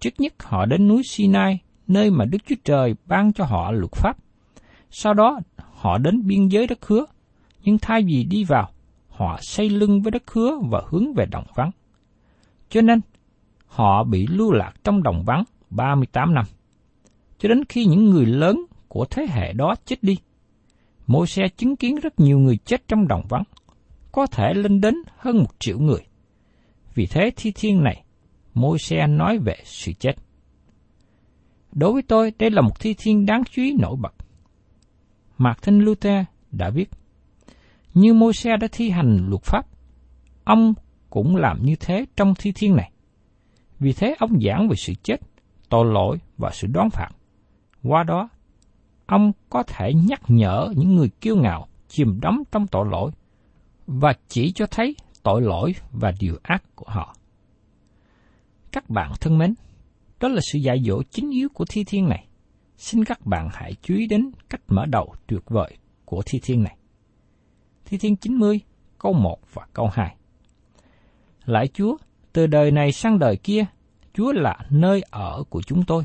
Trước 0.00 0.10
nhất 0.18 0.34
họ 0.42 0.66
đến 0.66 0.88
núi 0.88 1.02
Sinai 1.04 1.58
nơi 1.86 2.10
mà 2.10 2.24
Đức 2.24 2.38
Chúa 2.46 2.56
Trời 2.64 2.94
ban 3.06 3.32
cho 3.32 3.44
họ 3.44 3.72
luật 3.72 3.92
pháp. 3.92 4.16
Sau 4.90 5.14
đó, 5.14 5.40
họ 5.56 5.98
đến 5.98 6.26
biên 6.26 6.48
giới 6.48 6.66
đất 6.66 6.86
hứa, 6.86 7.04
nhưng 7.64 7.78
thay 7.78 8.02
vì 8.02 8.24
đi 8.24 8.44
vào, 8.44 8.68
họ 9.08 9.38
xây 9.42 9.70
lưng 9.70 10.02
với 10.02 10.10
đất 10.10 10.30
hứa 10.30 10.58
và 10.70 10.82
hướng 10.88 11.14
về 11.14 11.26
đồng 11.26 11.46
vắng. 11.54 11.70
Cho 12.70 12.80
nên, 12.80 13.00
họ 13.68 14.04
bị 14.04 14.26
lưu 14.26 14.52
lạc 14.52 14.72
trong 14.84 15.02
đồng 15.02 15.22
vắng 15.26 15.44
38 15.70 16.34
năm. 16.34 16.44
Cho 17.38 17.48
đến 17.48 17.64
khi 17.68 17.84
những 17.84 18.10
người 18.10 18.26
lớn 18.26 18.64
của 18.88 19.04
thế 19.10 19.26
hệ 19.30 19.52
đó 19.52 19.74
chết 19.84 20.02
đi, 20.02 20.16
môi 21.06 21.26
xe 21.26 21.48
chứng 21.56 21.76
kiến 21.76 21.96
rất 21.96 22.20
nhiều 22.20 22.38
người 22.38 22.56
chết 22.56 22.88
trong 22.88 23.08
đồng 23.08 23.22
vắng, 23.28 23.44
có 24.12 24.26
thể 24.26 24.54
lên 24.54 24.80
đến 24.80 24.94
hơn 25.16 25.38
một 25.38 25.50
triệu 25.58 25.78
người. 25.78 26.00
Vì 26.94 27.06
thế 27.06 27.30
thi 27.36 27.52
thiên 27.54 27.82
này, 27.82 28.04
môi 28.54 28.78
xe 28.78 29.06
nói 29.06 29.38
về 29.38 29.56
sự 29.64 29.92
chết. 29.92 30.12
Đối 31.72 31.92
với 31.92 32.02
tôi, 32.02 32.32
đây 32.38 32.50
là 32.50 32.62
một 32.62 32.80
thi 32.80 32.94
thiên 32.98 33.26
đáng 33.26 33.42
chú 33.50 33.62
ý 33.62 33.74
nổi 33.80 33.96
bật. 34.00 34.14
Martin 35.38 35.78
Luther 35.80 36.24
đã 36.50 36.70
viết, 36.70 36.90
như 37.94 38.14
môi 38.14 38.32
xe 38.32 38.56
đã 38.60 38.68
thi 38.72 38.90
hành 38.90 39.26
luật 39.28 39.42
pháp, 39.42 39.66
ông 40.44 40.74
cũng 41.10 41.36
làm 41.36 41.62
như 41.62 41.76
thế 41.80 42.06
trong 42.16 42.34
thi 42.34 42.52
thiên 42.52 42.76
này. 42.76 42.92
Vì 43.78 43.92
thế 43.92 44.14
ông 44.18 44.40
giảng 44.40 44.68
về 44.68 44.76
sự 44.76 44.92
chết, 45.02 45.16
tội 45.68 45.84
lỗi 45.84 46.18
và 46.38 46.50
sự 46.52 46.66
đoán 46.66 46.90
phạt. 46.90 47.08
Qua 47.82 48.02
đó, 48.02 48.28
ông 49.06 49.32
có 49.50 49.62
thể 49.62 49.92
nhắc 49.94 50.20
nhở 50.28 50.68
những 50.76 50.96
người 50.96 51.08
kiêu 51.20 51.36
ngạo 51.36 51.68
chìm 51.88 52.20
đắm 52.22 52.42
trong 52.52 52.66
tội 52.66 52.86
lỗi 52.90 53.10
và 53.86 54.12
chỉ 54.28 54.52
cho 54.52 54.66
thấy 54.66 54.96
tội 55.22 55.42
lỗi 55.42 55.74
và 55.92 56.12
điều 56.20 56.38
ác 56.42 56.64
của 56.74 56.86
họ. 56.88 57.16
Các 58.72 58.90
bạn 58.90 59.12
thân 59.20 59.38
mến, 59.38 59.54
đó 60.20 60.28
là 60.28 60.40
sự 60.52 60.58
dạy 60.58 60.82
dỗ 60.84 61.02
chính 61.02 61.30
yếu 61.30 61.48
của 61.48 61.64
thi 61.68 61.84
thiên 61.84 62.08
này. 62.08 62.26
Xin 62.76 63.04
các 63.04 63.26
bạn 63.26 63.48
hãy 63.52 63.74
chú 63.82 63.94
ý 63.94 64.06
đến 64.06 64.30
cách 64.48 64.60
mở 64.68 64.86
đầu 64.86 65.14
tuyệt 65.26 65.42
vời 65.46 65.76
của 66.04 66.22
thi 66.26 66.40
thiên 66.42 66.62
này. 66.62 66.76
Thi 67.84 67.98
thiên 67.98 68.16
90, 68.16 68.60
câu 68.98 69.12
1 69.12 69.38
và 69.52 69.66
câu 69.72 69.88
2. 69.92 70.16
Lại 71.44 71.68
Chúa, 71.68 71.96
từ 72.38 72.46
đời 72.46 72.70
này 72.70 72.92
sang 72.92 73.18
đời 73.18 73.36
kia, 73.36 73.64
Chúa 74.14 74.32
là 74.32 74.56
nơi 74.70 75.02
ở 75.10 75.42
của 75.48 75.62
chúng 75.62 75.84
tôi. 75.84 76.04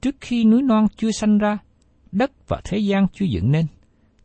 Trước 0.00 0.14
khi 0.20 0.44
núi 0.44 0.62
non 0.62 0.86
chưa 0.96 1.10
sanh 1.10 1.38
ra, 1.38 1.58
đất 2.12 2.48
và 2.48 2.60
thế 2.64 2.78
gian 2.78 3.06
chưa 3.12 3.24
dựng 3.24 3.52
nên, 3.52 3.66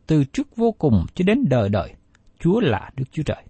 từ 0.06 0.24
trước 0.24 0.56
vô 0.56 0.72
cùng 0.72 1.06
cho 1.14 1.22
đến 1.26 1.44
đời 1.48 1.68
đời, 1.68 1.94
Chúa 2.40 2.60
là 2.60 2.90
Đức 2.96 3.04
Chúa 3.12 3.22
Trời. 3.22 3.44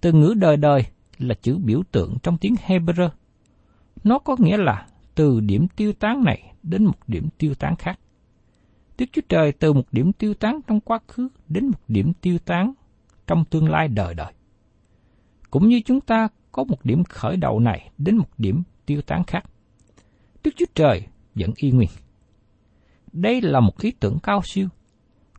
Từ 0.00 0.12
ngữ 0.12 0.34
đời 0.36 0.56
đời 0.56 0.84
là 1.18 1.34
chữ 1.42 1.58
biểu 1.64 1.82
tượng 1.92 2.16
trong 2.22 2.38
tiếng 2.38 2.54
Hebrew 2.66 3.08
nó 4.04 4.18
có 4.18 4.36
nghĩa 4.38 4.56
là 4.56 4.86
từ 5.14 5.40
điểm 5.40 5.66
tiêu 5.76 5.92
tán 5.92 6.24
này 6.24 6.52
đến 6.62 6.84
một 6.84 6.98
điểm 7.06 7.28
tiêu 7.38 7.54
tán 7.54 7.76
khác. 7.76 7.98
Đức 8.98 9.06
Chúa 9.12 9.22
Trời 9.28 9.52
từ 9.52 9.72
một 9.72 9.86
điểm 9.92 10.12
tiêu 10.12 10.34
tán 10.34 10.60
trong 10.66 10.80
quá 10.80 10.98
khứ 11.08 11.28
đến 11.48 11.66
một 11.66 11.80
điểm 11.88 12.12
tiêu 12.20 12.38
tán 12.44 12.72
trong 13.26 13.44
tương 13.44 13.70
lai 13.70 13.88
đời 13.88 14.14
đời. 14.14 14.32
Cũng 15.54 15.68
như 15.68 15.80
chúng 15.84 16.00
ta 16.00 16.28
có 16.52 16.64
một 16.64 16.84
điểm 16.84 17.04
khởi 17.04 17.36
đầu 17.36 17.60
này 17.60 17.90
đến 17.98 18.16
một 18.16 18.28
điểm 18.38 18.62
tiêu 18.86 19.00
tán 19.06 19.24
khác. 19.24 19.44
Đức 20.44 20.50
Chúa 20.56 20.66
Trời 20.74 21.06
vẫn 21.34 21.50
y 21.56 21.70
nguyên. 21.70 21.88
Đây 23.12 23.40
là 23.40 23.60
một 23.60 23.80
ý 23.80 23.90
tưởng 24.00 24.18
cao 24.22 24.40
siêu. 24.44 24.68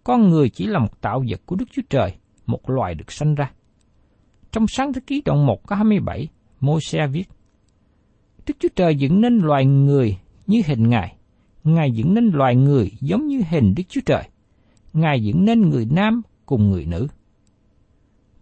Con 0.04 0.30
người 0.30 0.50
chỉ 0.50 0.68
là 0.68 0.80
một 0.80 1.02
tạo 1.02 1.24
vật 1.30 1.42
của 1.46 1.56
Đức 1.56 1.66
Chúa 1.72 1.82
Trời, 1.90 2.14
một 2.46 2.70
loài 2.70 2.96
được 2.96 3.12
sanh 3.12 3.36
ra. 3.36 3.52
Trong 4.52 4.66
sáng 4.68 4.94
thế 4.94 5.02
ký 5.08 5.22
đoạn 5.26 5.46
1 5.46 5.68
có 5.68 5.76
27, 5.76 6.28
Môi-se 6.60 7.08
viết, 7.08 7.30
Đức 8.48 8.54
Chúa 8.60 8.70
Trời 8.76 8.96
dựng 8.96 9.22
nên 9.22 9.38
loài 9.38 9.66
người 9.66 10.18
như 10.48 10.62
hình 10.66 10.90
Ngài. 10.90 11.16
Ngài 11.64 11.92
dựng 11.92 12.14
nên 12.14 12.30
loài 12.34 12.56
người 12.56 12.92
giống 13.02 13.28
như 13.28 13.42
hình 13.50 13.74
Đức 13.78 13.84
Chúa 13.90 14.02
Trời. 14.06 14.24
Ngài 14.94 15.24
dựng 15.24 15.46
nên 15.46 15.70
người 15.70 15.86
nam 15.92 16.22
cùng 16.46 16.70
người 16.70 16.86
nữ. 16.86 17.08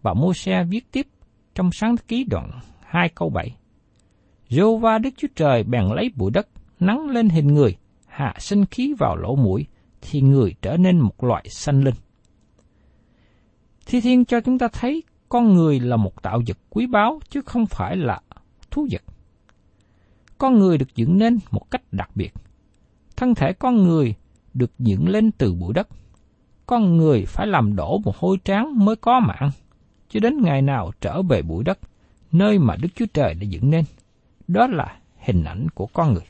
Và 0.01 0.13
Môi-se 0.13 0.63
viết 0.63 0.91
tiếp 0.91 1.07
trong 1.55 1.71
sáng 1.71 1.95
ký 2.07 2.23
đoạn 2.23 2.51
2 2.81 3.09
câu 3.09 3.29
7. 3.29 3.57
Dô 4.49 4.77
va 4.77 4.97
Đức 4.97 5.09
Chúa 5.17 5.27
Trời 5.35 5.63
bèn 5.63 5.83
lấy 5.95 6.11
bụi 6.15 6.31
đất, 6.31 6.47
nắng 6.79 7.09
lên 7.09 7.29
hình 7.29 7.47
người, 7.47 7.75
hạ 8.07 8.35
sinh 8.39 8.65
khí 8.65 8.93
vào 8.99 9.15
lỗ 9.15 9.35
mũi, 9.35 9.65
thì 10.01 10.21
người 10.21 10.55
trở 10.61 10.77
nên 10.77 10.99
một 10.99 11.23
loại 11.23 11.45
sanh 11.49 11.83
linh. 11.83 11.95
Thi 13.85 14.01
Thiên 14.01 14.25
cho 14.25 14.39
chúng 14.41 14.59
ta 14.59 14.67
thấy 14.67 15.03
con 15.29 15.53
người 15.53 15.79
là 15.79 15.97
một 15.97 16.23
tạo 16.23 16.41
vật 16.47 16.57
quý 16.69 16.87
báu 16.87 17.19
chứ 17.29 17.41
không 17.41 17.65
phải 17.65 17.97
là 17.97 18.21
thú 18.71 18.87
vật. 18.91 19.01
Con 20.37 20.59
người 20.59 20.77
được 20.77 20.95
dựng 20.95 21.17
nên 21.17 21.37
một 21.51 21.71
cách 21.71 21.81
đặc 21.91 22.09
biệt. 22.15 22.33
Thân 23.15 23.35
thể 23.35 23.53
con 23.53 23.83
người 23.83 24.15
được 24.53 24.71
dựng 24.79 25.09
lên 25.09 25.31
từ 25.31 25.53
bụi 25.53 25.73
đất. 25.73 25.87
Con 26.65 26.97
người 26.97 27.25
phải 27.25 27.47
làm 27.47 27.75
đổ 27.75 27.97
một 27.97 28.17
hôi 28.17 28.37
tráng 28.43 28.85
mới 28.85 28.95
có 28.95 29.19
mạng, 29.19 29.51
cho 30.13 30.19
đến 30.19 30.41
ngày 30.41 30.61
nào 30.61 30.91
trở 31.01 31.21
về 31.21 31.41
bụi 31.41 31.63
đất, 31.63 31.79
nơi 32.31 32.59
mà 32.59 32.75
Đức 32.75 32.89
Chúa 32.95 33.05
Trời 33.13 33.33
đã 33.33 33.43
dựng 33.43 33.69
nên. 33.69 33.85
Đó 34.47 34.67
là 34.67 34.97
hình 35.17 35.43
ảnh 35.43 35.67
của 35.75 35.87
con 35.87 36.13
người. 36.13 36.25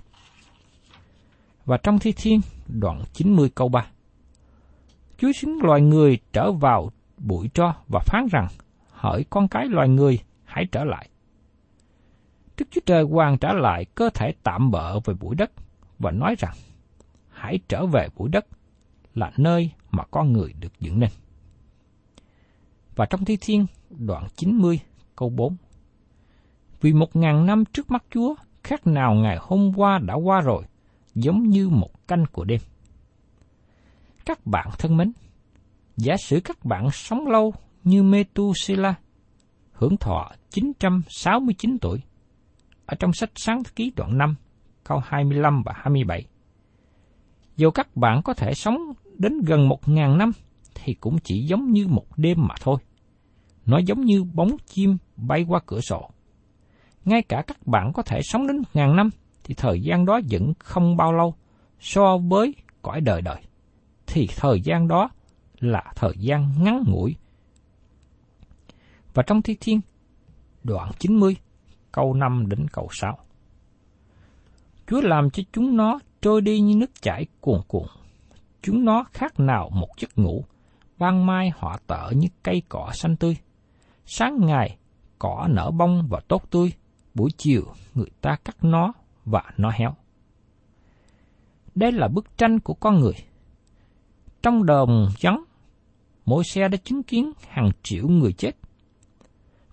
Và 1.66 1.78
trong 1.78 2.00
Thi 2.00 2.14
Thiên, 2.18 2.42
đoạn 2.68 3.04
90 3.14 3.50
câu 3.56 3.70
3. 3.70 3.88
Chúa 5.18 5.32
xứng 5.32 5.60
loài 5.64 5.82
người 5.82 6.20
trở 6.34 6.52
vào 6.52 6.92
bụi 7.18 7.50
tro 7.54 7.76
và 7.88 8.00
phán 8.06 8.28
rằng, 8.32 8.48
hỡi 8.92 9.26
con 9.30 9.48
cái 9.48 9.66
loài 9.66 9.90
người, 9.90 10.20
hãy 10.44 10.66
trở 10.72 10.84
lại. 10.84 11.10
Đức 12.58 12.66
Chúa 12.72 12.82
Trời 12.86 13.04
hoàn 13.04 13.38
trả 13.38 13.54
lại 13.54 13.86
cơ 13.86 14.10
thể 14.14 14.34
tạm 14.44 14.72
bợ 14.72 15.00
về 15.00 15.14
bụi 15.14 15.36
đất 15.36 15.52
và 16.00 16.12
nói 16.12 16.36
rằng, 16.38 16.56
hãy 17.30 17.60
trở 17.68 17.86
về 17.86 18.08
bụi 18.16 18.30
đất 18.30 18.46
là 19.16 19.32
nơi 19.38 19.72
mà 19.92 20.04
con 20.12 20.34
người 20.34 20.54
được 20.60 20.80
dựng 20.80 21.00
nên. 21.00 21.10
Và 22.96 23.06
trong 23.06 23.26
Thi 23.26 23.38
Thiên, 23.42 23.66
đoạn 23.90 24.28
90, 24.36 24.80
câu 25.16 25.30
4. 25.30 25.56
Vì 26.82 26.94
một 26.94 27.16
ngàn 27.16 27.46
năm 27.46 27.64
trước 27.74 27.92
mắt 27.92 28.04
Chúa, 28.10 28.36
khác 28.64 28.88
nào 28.88 29.14
ngày 29.14 29.38
hôm 29.42 29.72
qua 29.76 30.00
đã 30.00 30.14
qua 30.14 30.42
rồi, 30.42 30.64
giống 31.16 31.44
như 31.44 31.70
một 31.70 32.08
canh 32.08 32.26
của 32.32 32.44
đêm. 32.44 32.60
Các 34.26 34.46
bạn 34.46 34.70
thân 34.80 34.98
mến, 34.98 35.12
giả 35.98 36.16
sử 36.18 36.40
các 36.44 36.66
bạn 36.66 36.92
sống 36.92 37.28
lâu 37.28 37.54
như 37.84 38.04
Metusila 38.04 38.96
hưởng 39.72 39.98
thọ 39.98 40.32
969 40.50 41.78
tuổi, 41.82 42.02
ở 42.86 42.96
trong 43.00 43.14
sách 43.14 43.32
Sáng 43.36 43.64
ký 43.76 43.92
đoạn 43.96 44.18
5, 44.18 44.36
câu 44.84 45.02
25 45.06 45.62
và 45.66 45.74
27. 45.76 46.26
Dù 47.58 47.72
các 47.72 47.96
bạn 47.96 48.22
có 48.24 48.34
thể 48.34 48.54
sống 48.54 48.78
đến 49.18 49.42
gần 49.46 49.70
một 49.70 49.90
ngàn 49.90 50.18
năm, 50.18 50.32
thì 50.84 50.94
cũng 50.94 51.18
chỉ 51.24 51.46
giống 51.46 51.72
như 51.72 51.88
một 51.88 52.06
đêm 52.18 52.38
mà 52.48 52.56
thôi. 52.62 52.78
Nó 53.66 53.78
giống 53.78 54.02
như 54.02 54.24
bóng 54.24 54.58
chim 54.66 54.98
bay 55.18 55.46
qua 55.48 55.60
cửa 55.66 55.82
sổ. 55.82 56.10
Ngay 57.06 57.22
cả 57.22 57.44
các 57.48 57.68
bạn 57.68 57.94
có 57.94 58.04
thể 58.04 58.22
sống 58.24 58.48
đến 58.48 58.62
ngàn 58.74 58.96
năm, 58.96 59.10
thì 59.44 59.54
thời 59.54 59.82
gian 59.82 60.06
đó 60.06 60.20
vẫn 60.30 60.54
không 60.60 60.98
bao 60.98 61.14
lâu 61.14 61.36
so 61.80 62.18
với 62.18 62.56
cõi 62.82 63.02
đời 63.02 63.22
đời. 63.22 63.42
Thì 64.08 64.28
thời 64.36 64.62
gian 64.62 64.88
đó 64.88 65.10
là 65.60 65.84
thời 65.96 66.14
gian 66.18 66.50
ngắn 66.64 66.84
ngủi. 66.88 67.16
Và 69.14 69.24
trong 69.24 69.42
Thi 69.42 69.58
Thiên, 69.62 69.82
đoạn 70.64 70.92
90, 71.00 71.36
câu 71.92 72.14
5 72.14 72.50
đến 72.50 72.66
câu 72.72 72.88
6. 72.92 73.18
Chúa 74.88 75.02
làm 75.02 75.30
cho 75.30 75.44
chúng 75.52 75.78
nó 75.78 76.00
trôi 76.22 76.42
đi 76.42 76.60
như 76.60 76.76
nước 76.76 77.02
chảy 77.02 77.26
cuồn 77.42 77.62
cuộn. 77.68 77.88
Chúng 78.62 78.86
nó 78.86 79.04
khác 79.14 79.40
nào 79.40 79.70
một 79.74 79.90
giấc 79.98 80.18
ngủ, 80.18 80.46
ban 81.04 81.26
mai 81.26 81.52
họ 81.56 81.78
tở 81.88 82.10
như 82.12 82.28
cây 82.44 82.62
cỏ 82.70 82.90
xanh 82.94 83.16
tươi. 83.16 83.38
Sáng 84.06 84.46
ngày, 84.46 84.78
cỏ 85.20 85.48
nở 85.50 85.72
bông 85.72 86.08
và 86.10 86.20
tốt 86.28 86.52
tươi, 86.52 86.74
buổi 87.14 87.32
chiều 87.38 87.64
người 87.94 88.10
ta 88.22 88.38
cắt 88.46 88.56
nó 88.62 88.94
và 89.26 89.44
nó 89.58 89.72
héo. 89.74 89.96
Đây 91.76 91.92
là 91.92 92.08
bức 92.08 92.38
tranh 92.38 92.60
của 92.60 92.74
con 92.74 93.00
người. 93.00 93.14
Trong 94.42 94.66
đồng 94.66 95.10
vắng, 95.22 95.44
mỗi 96.26 96.44
xe 96.44 96.68
đã 96.68 96.78
chứng 96.84 97.04
kiến 97.04 97.32
hàng 97.50 97.70
triệu 97.84 98.08
người 98.08 98.34
chết. 98.34 98.52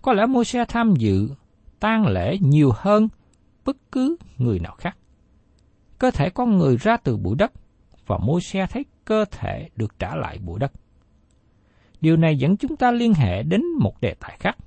Có 0.01 0.13
lẽ 0.13 0.25
mỗi 0.25 0.45
xe 0.45 0.65
tham 0.65 0.93
dự 0.95 1.29
tang 1.79 2.07
lễ 2.07 2.37
nhiều 2.41 2.71
hơn 2.75 3.07
bất 3.65 3.77
cứ 3.91 4.15
người 4.37 4.59
nào 4.59 4.75
khác. 4.77 4.97
Cơ 5.99 6.11
thể 6.11 6.29
con 6.29 6.57
người 6.57 6.77
ra 6.77 6.97
từ 6.97 7.17
bụi 7.17 7.35
đất 7.35 7.51
và 8.07 8.17
môi 8.17 8.41
xe 8.41 8.65
thấy 8.69 8.85
cơ 9.05 9.25
thể 9.31 9.69
được 9.75 9.99
trả 9.99 10.15
lại 10.15 10.37
bụi 10.37 10.59
đất. 10.59 10.71
Điều 12.01 12.17
này 12.17 12.37
dẫn 12.37 12.57
chúng 12.57 12.75
ta 12.75 12.91
liên 12.91 13.13
hệ 13.13 13.43
đến 13.43 13.61
một 13.79 14.01
đề 14.01 14.15
tài 14.19 14.37
khác. 14.39 14.57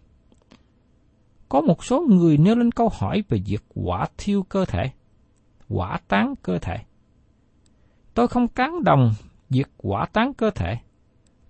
Có 1.49 1.61
một 1.61 1.85
số 1.85 2.01
người 2.01 2.38
nêu 2.38 2.57
lên 2.57 2.70
câu 2.70 2.90
hỏi 2.99 3.23
về 3.29 3.38
việc 3.47 3.64
quả 3.75 4.07
thiêu 4.18 4.42
cơ 4.42 4.64
thể, 4.64 4.90
quả 5.68 6.01
tán 6.09 6.35
cơ 6.42 6.59
thể. 6.59 6.77
Tôi 8.14 8.29
không 8.29 8.49
cán 8.49 8.85
đồng 8.85 9.14
việc 9.51 9.68
quả 9.77 10.07
tán 10.12 10.35
cơ 10.35 10.51
thể. 10.51 10.79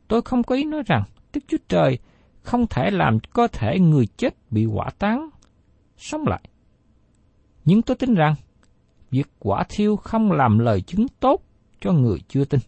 Tôi 0.08 0.22
không 0.22 0.42
có 0.42 0.54
ý 0.54 0.64
nói 0.64 0.82
rằng 0.86 1.02
Đức 1.32 1.40
Chúa 1.48 1.56
Trời 1.68 1.98
không 2.42 2.66
thể 2.66 2.90
làm 2.90 3.18
cơ 3.20 3.46
thể 3.52 3.78
người 3.80 4.06
chết 4.06 4.34
bị 4.50 4.66
quả 4.66 4.90
tán 4.98 5.28
sống 5.96 6.26
lại. 6.26 6.40
Nhưng 7.64 7.82
tôi 7.82 7.96
tin 7.96 8.14
rằng, 8.14 8.34
việc 9.10 9.28
quả 9.38 9.64
thiêu 9.68 9.96
không 9.96 10.32
làm 10.32 10.58
lời 10.58 10.80
chứng 10.80 11.06
tốt 11.20 11.42
cho 11.80 11.92
người 11.92 12.18
chưa 12.28 12.44
tin. 12.44 12.60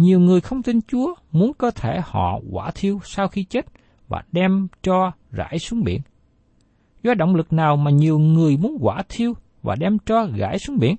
Nhiều 0.00 0.20
người 0.20 0.40
không 0.40 0.62
tin 0.62 0.80
Chúa 0.82 1.14
muốn 1.32 1.52
cơ 1.54 1.70
thể 1.70 2.00
họ 2.04 2.40
quả 2.50 2.70
thiêu 2.74 3.00
sau 3.04 3.28
khi 3.28 3.44
chết 3.44 3.66
và 4.08 4.22
đem 4.32 4.68
cho 4.82 5.12
rải 5.30 5.58
xuống 5.58 5.84
biển. 5.84 6.00
Do 7.02 7.14
động 7.14 7.34
lực 7.34 7.52
nào 7.52 7.76
mà 7.76 7.90
nhiều 7.90 8.18
người 8.18 8.56
muốn 8.56 8.76
quả 8.80 9.02
thiêu 9.08 9.32
và 9.62 9.74
đem 9.74 9.98
cho 9.98 10.28
rải 10.36 10.58
xuống 10.58 10.78
biển? 10.78 10.96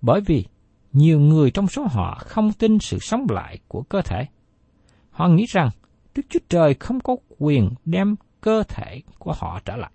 Bởi 0.00 0.20
vì 0.20 0.44
nhiều 0.92 1.20
người 1.20 1.50
trong 1.50 1.66
số 1.66 1.86
họ 1.90 2.18
không 2.20 2.52
tin 2.52 2.78
sự 2.78 2.98
sống 2.98 3.26
lại 3.30 3.58
của 3.68 3.82
cơ 3.82 4.02
thể. 4.02 4.26
Họ 5.10 5.28
nghĩ 5.28 5.44
rằng 5.48 5.68
Đức 6.14 6.22
Chúa 6.28 6.40
Trời 6.48 6.74
không 6.74 7.00
có 7.00 7.16
quyền 7.38 7.70
đem 7.84 8.14
cơ 8.40 8.62
thể 8.68 9.02
của 9.18 9.32
họ 9.38 9.60
trở 9.64 9.76
lại. 9.76 9.92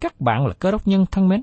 Các 0.00 0.20
bạn 0.20 0.46
là 0.46 0.54
cơ 0.58 0.70
đốc 0.70 0.86
nhân 0.86 1.06
thân 1.10 1.28
mến. 1.28 1.42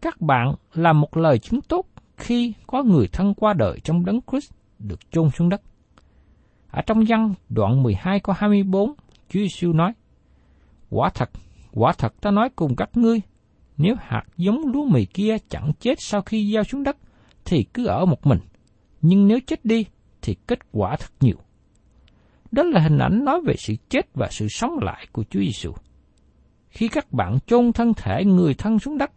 Các 0.00 0.20
bạn 0.20 0.54
là 0.74 0.92
một 0.92 1.16
lời 1.16 1.38
chứng 1.38 1.60
tốt 1.60 1.86
khi 2.16 2.52
có 2.66 2.82
người 2.82 3.08
thân 3.12 3.34
qua 3.34 3.52
đời 3.52 3.78
trong 3.84 4.04
đấng 4.04 4.20
Christ 4.30 4.52
được 4.78 5.10
chôn 5.10 5.30
xuống 5.30 5.48
đất. 5.48 5.62
Ở 6.70 6.82
trong 6.86 7.04
văn 7.08 7.34
đoạn 7.48 7.82
12 7.82 8.20
câu 8.20 8.34
24, 8.38 8.94
Chúa 9.28 9.40
Giêsu 9.40 9.72
nói, 9.72 9.92
Quả 10.90 11.10
thật, 11.14 11.30
quả 11.72 11.92
thật 11.98 12.20
ta 12.20 12.30
nói 12.30 12.48
cùng 12.56 12.76
các 12.76 12.96
ngươi, 12.96 13.20
nếu 13.76 13.94
hạt 13.98 14.24
giống 14.36 14.72
lúa 14.72 14.84
mì 14.84 15.04
kia 15.04 15.36
chẳng 15.48 15.72
chết 15.80 15.94
sau 16.00 16.22
khi 16.22 16.52
gieo 16.52 16.64
xuống 16.64 16.82
đất, 16.82 16.96
thì 17.44 17.64
cứ 17.74 17.86
ở 17.86 18.04
một 18.04 18.26
mình. 18.26 18.38
Nhưng 19.02 19.28
nếu 19.28 19.38
chết 19.46 19.64
đi, 19.64 19.84
thì 20.22 20.36
kết 20.46 20.58
quả 20.72 20.96
thật 20.96 21.10
nhiều. 21.20 21.36
Đó 22.52 22.62
là 22.62 22.80
hình 22.80 22.98
ảnh 22.98 23.24
nói 23.24 23.40
về 23.46 23.54
sự 23.58 23.74
chết 23.88 24.14
và 24.14 24.28
sự 24.30 24.46
sống 24.48 24.78
lại 24.82 25.06
của 25.12 25.24
Chúa 25.30 25.40
Giêsu. 25.40 25.72
Khi 26.68 26.88
các 26.88 27.12
bạn 27.12 27.38
chôn 27.46 27.72
thân 27.72 27.94
thể 27.96 28.24
người 28.24 28.54
thân 28.54 28.78
xuống 28.78 28.98
đất, 28.98 29.10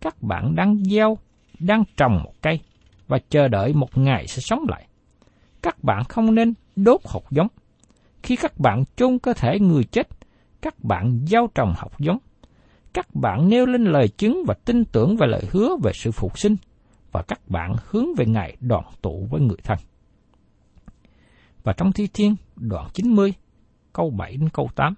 các 0.00 0.22
bạn 0.22 0.54
đang 0.54 0.84
gieo, 0.84 1.18
đang 1.62 1.84
trồng 1.96 2.22
một 2.24 2.32
cây 2.42 2.60
và 3.08 3.18
chờ 3.28 3.48
đợi 3.48 3.72
một 3.72 3.98
ngày 3.98 4.26
sẽ 4.26 4.40
sống 4.40 4.64
lại. 4.68 4.86
Các 5.62 5.84
bạn 5.84 6.04
không 6.04 6.34
nên 6.34 6.54
đốt 6.76 7.00
hột 7.04 7.30
giống. 7.30 7.48
Khi 8.22 8.36
các 8.36 8.58
bạn 8.58 8.84
chôn 8.96 9.18
cơ 9.18 9.32
thể 9.32 9.58
người 9.60 9.84
chết, 9.84 10.08
các 10.62 10.84
bạn 10.84 11.26
gieo 11.26 11.48
trồng 11.54 11.74
hột 11.76 11.98
giống. 11.98 12.18
Các 12.92 13.14
bạn 13.14 13.48
nêu 13.48 13.66
lên 13.66 13.84
lời 13.84 14.08
chứng 14.08 14.42
và 14.46 14.54
tin 14.54 14.84
tưởng 14.84 15.16
về 15.16 15.26
lời 15.26 15.42
hứa 15.50 15.76
về 15.82 15.92
sự 15.94 16.10
phục 16.10 16.38
sinh, 16.38 16.56
và 17.12 17.22
các 17.22 17.40
bạn 17.48 17.76
hướng 17.86 18.06
về 18.16 18.26
ngày 18.26 18.56
đoàn 18.60 18.84
tụ 19.02 19.26
với 19.30 19.40
người 19.40 19.56
thân. 19.64 19.78
Và 21.62 21.72
trong 21.72 21.92
Thi 21.92 22.08
Thiên, 22.14 22.36
đoạn 22.56 22.88
90, 22.94 23.34
câu 23.92 24.10
7 24.10 24.36
đến 24.36 24.48
câu 24.48 24.68
8. 24.74 24.94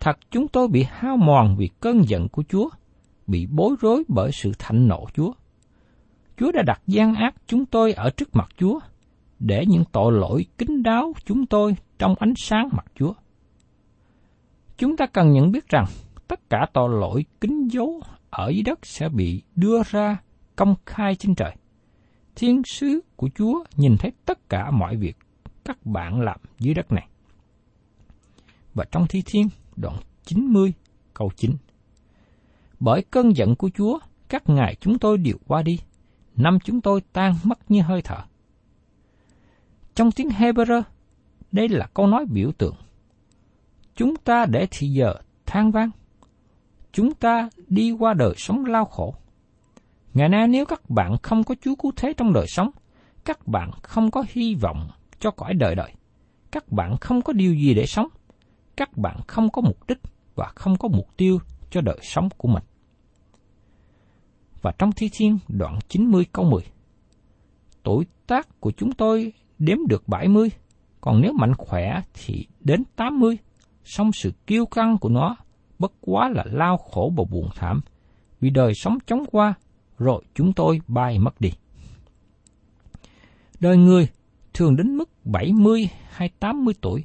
Thật 0.00 0.18
chúng 0.30 0.48
tôi 0.48 0.68
bị 0.68 0.86
hao 0.88 1.16
mòn 1.16 1.56
vì 1.58 1.68
cơn 1.80 2.02
giận 2.08 2.28
của 2.28 2.42
Chúa, 2.48 2.68
bị 3.26 3.46
bối 3.46 3.76
rối 3.80 4.04
bởi 4.08 4.32
sự 4.32 4.52
thạnh 4.58 4.88
nộ 4.88 5.06
Chúa. 5.14 5.32
Chúa 6.36 6.52
đã 6.52 6.62
đặt 6.62 6.82
gian 6.86 7.14
ác 7.14 7.34
chúng 7.46 7.66
tôi 7.66 7.92
ở 7.92 8.10
trước 8.10 8.36
mặt 8.36 8.48
Chúa, 8.56 8.80
để 9.38 9.64
những 9.66 9.84
tội 9.92 10.12
lỗi 10.12 10.46
kín 10.58 10.82
đáo 10.82 11.12
chúng 11.24 11.46
tôi 11.46 11.76
trong 11.98 12.14
ánh 12.18 12.32
sáng 12.36 12.68
mặt 12.72 12.86
Chúa. 12.94 13.12
Chúng 14.78 14.96
ta 14.96 15.06
cần 15.06 15.32
nhận 15.32 15.52
biết 15.52 15.68
rằng 15.68 15.84
tất 16.28 16.50
cả 16.50 16.66
tội 16.72 17.00
lỗi 17.00 17.24
kín 17.40 17.68
dấu 17.68 18.00
ở 18.30 18.48
dưới 18.48 18.62
đất 18.62 18.86
sẽ 18.86 19.08
bị 19.08 19.42
đưa 19.56 19.82
ra 19.82 20.18
công 20.56 20.74
khai 20.86 21.14
trên 21.14 21.34
trời. 21.34 21.56
Thiên 22.34 22.62
sứ 22.64 23.00
của 23.16 23.28
Chúa 23.34 23.64
nhìn 23.76 23.96
thấy 23.98 24.12
tất 24.24 24.48
cả 24.48 24.70
mọi 24.70 24.96
việc 24.96 25.16
các 25.64 25.86
bạn 25.86 26.20
làm 26.20 26.40
dưới 26.58 26.74
đất 26.74 26.92
này. 26.92 27.08
Và 28.74 28.84
trong 28.90 29.06
Thi 29.08 29.22
Thiên 29.26 29.48
đoạn 29.76 29.96
90 30.24 30.72
câu 31.14 31.30
9 31.36 31.56
bởi 32.84 33.02
cơn 33.02 33.36
giận 33.36 33.56
của 33.56 33.70
Chúa, 33.74 33.98
các 34.28 34.48
ngày 34.48 34.76
chúng 34.80 34.98
tôi 34.98 35.18
đều 35.18 35.36
qua 35.46 35.62
đi, 35.62 35.78
năm 36.36 36.58
chúng 36.64 36.80
tôi 36.80 37.00
tan 37.12 37.34
mất 37.44 37.70
như 37.70 37.82
hơi 37.82 38.02
thở. 38.02 38.18
Trong 39.94 40.12
tiếng 40.12 40.28
Hebrew, 40.28 40.82
đây 41.52 41.68
là 41.68 41.86
câu 41.94 42.06
nói 42.06 42.26
biểu 42.30 42.52
tượng. 42.52 42.74
Chúng 43.96 44.16
ta 44.16 44.46
để 44.46 44.66
thì 44.70 44.88
giờ 44.88 45.14
than 45.46 45.70
vang. 45.70 45.90
Chúng 46.92 47.14
ta 47.14 47.48
đi 47.68 47.92
qua 47.92 48.14
đời 48.14 48.34
sống 48.36 48.64
lao 48.64 48.84
khổ. 48.84 49.14
Ngày 50.14 50.28
nay 50.28 50.48
nếu 50.48 50.66
các 50.66 50.90
bạn 50.90 51.16
không 51.22 51.44
có 51.44 51.54
Chúa 51.60 51.74
cứu 51.74 51.92
thế 51.96 52.12
trong 52.16 52.32
đời 52.32 52.46
sống, 52.46 52.70
các 53.24 53.46
bạn 53.46 53.70
không 53.82 54.10
có 54.10 54.24
hy 54.28 54.54
vọng 54.54 54.88
cho 55.20 55.30
cõi 55.30 55.54
đời 55.54 55.74
đời. 55.74 55.92
Các 56.50 56.72
bạn 56.72 56.96
không 56.96 57.22
có 57.22 57.32
điều 57.32 57.54
gì 57.54 57.74
để 57.74 57.86
sống. 57.86 58.08
Các 58.76 58.96
bạn 58.96 59.16
không 59.26 59.50
có 59.50 59.62
mục 59.62 59.88
đích 59.88 60.00
và 60.34 60.52
không 60.54 60.76
có 60.76 60.88
mục 60.88 61.08
tiêu 61.16 61.38
cho 61.70 61.80
đời 61.80 61.98
sống 62.02 62.28
của 62.36 62.48
mình. 62.48 62.62
Và 64.64 64.72
trong 64.78 64.92
Thi 64.92 65.10
Thiên 65.12 65.38
đoạn 65.48 65.78
90 65.88 66.26
câu 66.32 66.44
10 66.44 66.62
Tuổi 67.82 68.06
tác 68.26 68.60
của 68.60 68.72
chúng 68.76 68.92
tôi 68.92 69.32
đếm 69.58 69.78
được 69.88 70.08
70, 70.08 70.50
còn 71.00 71.20
nếu 71.20 71.32
mạnh 71.32 71.54
khỏe 71.58 72.02
thì 72.14 72.46
đến 72.60 72.82
80, 72.96 73.38
song 73.84 74.10
sự 74.12 74.32
kiêu 74.46 74.66
căng 74.66 74.98
của 74.98 75.08
nó 75.08 75.36
bất 75.78 75.92
quá 76.00 76.28
là 76.28 76.44
lao 76.46 76.76
khổ 76.76 77.12
và 77.16 77.24
buồn 77.30 77.48
thảm, 77.54 77.80
vì 78.40 78.50
đời 78.50 78.74
sống 78.74 78.98
chóng 79.06 79.24
qua, 79.32 79.54
rồi 79.98 80.22
chúng 80.34 80.52
tôi 80.52 80.80
bay 80.88 81.18
mất 81.18 81.40
đi. 81.40 81.50
Đời 83.60 83.76
người 83.76 84.08
thường 84.54 84.76
đến 84.76 84.96
mức 84.96 85.10
70 85.24 85.88
hay 86.10 86.30
80 86.40 86.74
tuổi. 86.80 87.04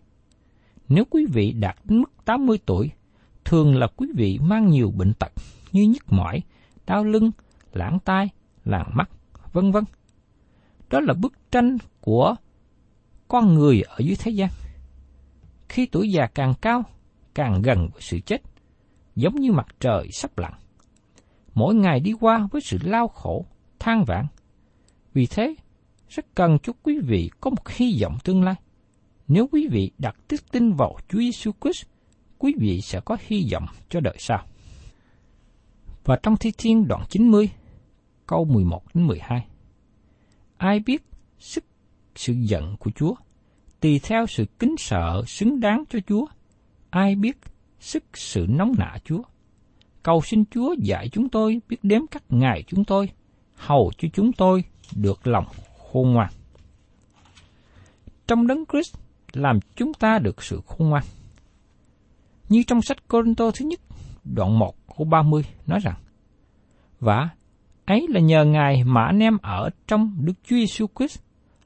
Nếu 0.88 1.04
quý 1.10 1.26
vị 1.34 1.52
đạt 1.52 1.78
đến 1.84 2.00
mức 2.00 2.12
80 2.26 2.58
tuổi, 2.65 2.91
thường 3.45 3.76
là 3.76 3.88
quý 3.88 4.08
vị 4.15 4.39
mang 4.41 4.69
nhiều 4.69 4.91
bệnh 4.91 5.13
tật 5.13 5.32
như 5.72 5.84
nhức 5.84 6.13
mỏi, 6.13 6.41
đau 6.88 7.04
lưng, 7.04 7.32
lãng 7.73 7.99
tai, 8.05 8.29
làng 8.65 8.91
mắt, 8.93 9.10
vân 9.53 9.71
vân. 9.71 9.84
Đó 10.89 10.99
là 10.99 11.13
bức 11.13 11.34
tranh 11.51 11.77
của 12.01 12.36
con 13.27 13.53
người 13.53 13.82
ở 13.82 13.97
dưới 13.99 14.15
thế 14.19 14.32
gian. 14.32 14.49
Khi 15.69 15.86
tuổi 15.86 16.12
già 16.12 16.27
càng 16.27 16.53
cao, 16.62 16.84
càng 17.34 17.62
gần 17.62 17.89
với 17.93 18.01
sự 18.01 18.19
chết, 18.19 18.41
giống 19.15 19.36
như 19.36 19.51
mặt 19.51 19.67
trời 19.79 20.08
sắp 20.12 20.38
lặn. 20.38 20.53
Mỗi 21.53 21.75
ngày 21.75 21.99
đi 21.99 22.13
qua 22.19 22.47
với 22.51 22.62
sự 22.62 22.77
lao 22.84 23.08
khổ, 23.08 23.45
than 23.79 24.03
vãn. 24.03 24.25
Vì 25.13 25.25
thế, 25.25 25.55
rất 26.10 26.25
cần 26.36 26.58
cho 26.63 26.73
quý 26.84 26.99
vị 26.99 27.29
có 27.41 27.49
một 27.49 27.69
hy 27.69 27.99
vọng 28.01 28.17
tương 28.23 28.43
lai. 28.43 28.55
Nếu 29.27 29.47
quý 29.51 29.67
vị 29.71 29.91
đặt 29.97 30.15
đức 30.29 30.51
tin 30.51 30.73
vào 30.73 30.97
Chúa 31.10 31.19
Giêsu 31.19 31.51
Christ, 31.62 31.86
quý 32.38 32.53
vị 32.60 32.82
sẽ 32.82 32.99
có 33.05 33.17
hy 33.21 33.49
vọng 33.53 33.65
cho 33.89 33.99
đời 33.99 34.15
sau. 34.19 34.45
Và 36.05 36.19
trong 36.23 36.38
Thi 36.38 36.51
Thiên 36.58 36.88
đoạn 36.88 37.01
90, 37.10 37.49
câu 38.30 38.46
11 38.46 38.84
đến 38.94 39.08
12. 39.08 39.48
Ai 40.58 40.80
biết 40.80 41.04
sức 41.39 41.63
sự 42.15 42.34
giận 42.34 42.76
của 42.80 42.92
Chúa, 42.96 43.13
tùy 43.80 44.00
theo 44.04 44.28
sự 44.28 44.46
kính 44.60 44.76
sợ 44.78 45.24
xứng 45.28 45.60
đáng 45.60 45.84
cho 45.89 46.00
Chúa. 46.08 46.26
Ai 46.89 47.15
biết 47.15 47.38
sức 47.80 48.04
sự 48.13 48.46
nóng 48.50 48.72
nạ 48.78 48.98
Chúa. 49.06 49.22
Cầu 50.04 50.22
xin 50.22 50.44
Chúa 50.52 50.76
dạy 50.80 51.10
chúng 51.10 51.30
tôi 51.30 51.62
biết 51.70 51.78
đếm 51.84 52.02
các 52.12 52.24
ngày 52.30 52.63
chúng 52.68 52.86
tôi, 52.86 53.10
hầu 53.56 53.92
cho 53.98 54.08
chúng 54.13 54.34
tôi 54.34 54.63
được 54.96 55.28
lòng 55.28 55.46
khôn 55.92 56.12
ngoan. 56.12 56.30
Trong 58.28 58.48
đấng 58.48 58.63
Christ 58.72 58.96
làm 59.34 59.60
chúng 59.76 59.94
ta 59.94 60.20
được 60.20 60.44
sự 60.44 60.62
khôn 60.68 60.89
ngoan. 60.89 61.04
Như 62.50 62.63
trong 62.63 62.82
sách 62.82 63.08
Corinto 63.08 63.52
thứ 63.52 63.65
nhất, 63.65 63.80
đoạn 64.24 64.60
1 64.60 64.76
câu 64.98 65.06
30 65.06 65.44
nói 65.68 65.80
rằng, 65.80 65.96
Và 67.00 67.30
ấy 67.89 68.08
là 68.10 68.19
nhờ 68.19 68.45
Ngài 68.45 68.84
mà 68.84 69.06
anh 69.06 69.19
em 69.19 69.38
ở 69.41 69.69
trong 69.88 70.15
Đức 70.19 70.34
Chúa 70.43 70.56
Giêsu 70.56 70.86
Christ 70.95 71.19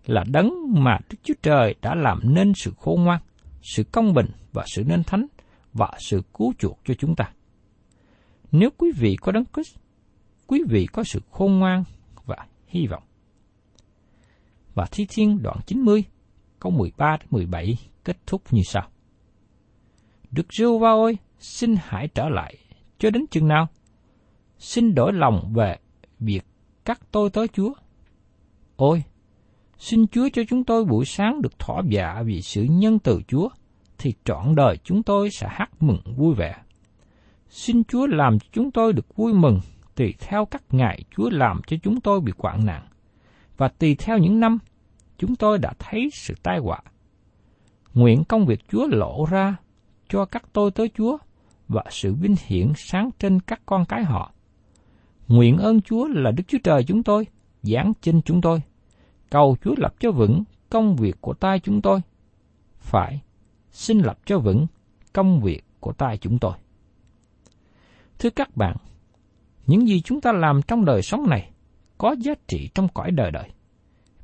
là 0.06 0.24
đấng 0.32 0.54
mà 0.84 0.98
Đức 1.10 1.18
Chúa 1.24 1.34
Trời 1.42 1.76
đã 1.82 1.96
làm 1.96 2.20
nên 2.24 2.54
sự 2.56 2.72
khôn 2.78 3.04
ngoan, 3.04 3.22
sự 3.62 3.84
công 3.84 4.14
bình 4.14 4.26
và 4.54 4.64
sự 4.76 4.84
nên 4.84 5.04
thánh 5.04 5.28
và 5.74 5.92
sự 6.10 6.22
cứu 6.34 6.54
chuộc 6.60 6.80
cho 6.86 6.94
chúng 6.94 7.16
ta. 7.16 7.32
Nếu 8.52 8.70
quý 8.78 8.92
vị 8.98 9.16
có 9.22 9.32
đấng 9.32 9.44
Christ, 9.54 9.78
quý 10.48 10.62
vị 10.70 10.86
có 10.86 11.04
sự 11.04 11.20
khôn 11.32 11.60
ngoan 11.60 11.84
và 12.26 12.38
hy 12.68 12.88
vọng. 12.88 13.04
Và 14.74 14.86
Thi 14.92 15.06
Thiên 15.10 15.42
đoạn 15.42 15.58
90, 15.66 16.04
câu 16.60 16.72
13 16.72 17.18
đến 17.20 17.28
17 17.32 17.78
kết 18.04 18.18
thúc 18.28 18.42
như 18.52 18.62
sau. 18.66 18.88
Đức 20.32 20.54
rêu 20.58 20.80
va 20.80 20.92
ôi, 20.92 21.18
xin 21.40 21.76
hãy 21.80 22.08
trở 22.08 22.30
lại, 22.30 22.58
cho 23.00 23.10
đến 23.10 23.26
chừng 23.32 23.48
nào? 23.48 23.68
Xin 24.58 24.96
đổi 24.96 25.14
lòng 25.14 25.54
về 25.56 25.78
biệt 26.26 26.46
cắt 26.86 27.00
tôi 27.12 27.30
tới 27.30 27.48
Chúa. 27.48 27.74
Ôi, 28.76 29.04
xin 29.78 30.08
Chúa 30.08 30.30
cho 30.34 30.42
chúng 30.50 30.64
tôi 30.64 30.86
buổi 30.86 31.06
sáng 31.06 31.42
được 31.42 31.60
thỏa 31.60 31.82
dạ 31.88 32.24
vì 32.26 32.42
sự 32.42 32.64
nhân 32.64 33.00
từ 33.00 33.22
Chúa, 33.28 33.50
thì 33.98 34.14
trọn 34.26 34.56
đời 34.56 34.78
chúng 34.84 35.04
tôi 35.04 35.30
sẽ 35.32 35.48
hát 35.52 35.70
mừng 35.80 36.02
vui 36.16 36.36
vẻ. 36.36 36.56
Xin 37.50 37.84
Chúa 37.84 38.08
làm 38.08 38.40
cho 38.40 38.48
chúng 38.52 38.72
tôi 38.72 38.94
được 38.94 39.16
vui 39.16 39.34
mừng 39.34 39.60
tùy 39.96 40.14
theo 40.20 40.46
các 40.46 40.64
ngày 40.72 41.04
Chúa 41.16 41.30
làm 41.30 41.62
cho 41.68 41.78
chúng 41.84 42.02
tôi 42.02 42.22
bị 42.22 42.32
quạn 42.38 42.66
nạn, 42.66 42.88
và 43.58 43.68
tùy 43.68 43.96
theo 43.96 44.18
những 44.18 44.40
năm 44.40 44.58
chúng 45.18 45.36
tôi 45.36 45.58
đã 45.58 45.74
thấy 45.80 46.10
sự 46.14 46.34
tai 46.44 46.60
họa. 46.60 46.80
Nguyện 47.94 48.24
công 48.24 48.46
việc 48.46 48.60
Chúa 48.70 48.88
lộ 48.88 49.26
ra 49.30 49.56
cho 50.10 50.26
các 50.26 50.44
tôi 50.54 50.72
tới 50.72 50.90
Chúa 50.98 51.18
và 51.68 51.84
sự 51.90 52.14
vinh 52.14 52.36
hiển 52.46 52.74
sáng 52.76 53.10
trên 53.20 53.40
các 53.40 53.62
con 53.66 53.86
cái 53.86 54.04
họ. 54.04 54.33
Nguyện 55.28 55.58
ơn 55.58 55.82
Chúa 55.82 56.08
là 56.08 56.32
Đức 56.32 56.44
Chúa 56.48 56.58
Trời 56.64 56.84
chúng 56.84 57.04
tôi, 57.04 57.28
giáng 57.62 57.94
trên 58.02 58.22
chúng 58.22 58.42
tôi. 58.42 58.62
Cầu 59.30 59.58
Chúa 59.64 59.74
lập 59.78 59.94
cho 60.00 60.12
vững 60.12 60.44
công 60.70 60.96
việc 60.96 61.22
của 61.22 61.34
tay 61.34 61.60
chúng 61.60 61.82
tôi. 61.82 62.00
Phải, 62.80 63.22
xin 63.72 64.00
lập 64.00 64.20
cho 64.26 64.40
vững 64.40 64.68
công 65.14 65.42
việc 65.42 65.64
của 65.80 65.94
tay 65.94 66.18
chúng 66.18 66.40
tôi. 66.40 66.54
Thưa 68.20 68.30
các 68.30 68.58
bạn, 68.58 68.76
những 69.68 69.88
gì 69.88 70.02
chúng 70.02 70.22
ta 70.22 70.32
làm 70.32 70.62
trong 70.68 70.86
đời 70.86 71.02
sống 71.02 71.30
này 71.30 71.52
có 71.98 72.16
giá 72.20 72.34
trị 72.48 72.70
trong 72.76 72.88
cõi 72.94 73.12
đời 73.12 73.32
đời. 73.32 73.50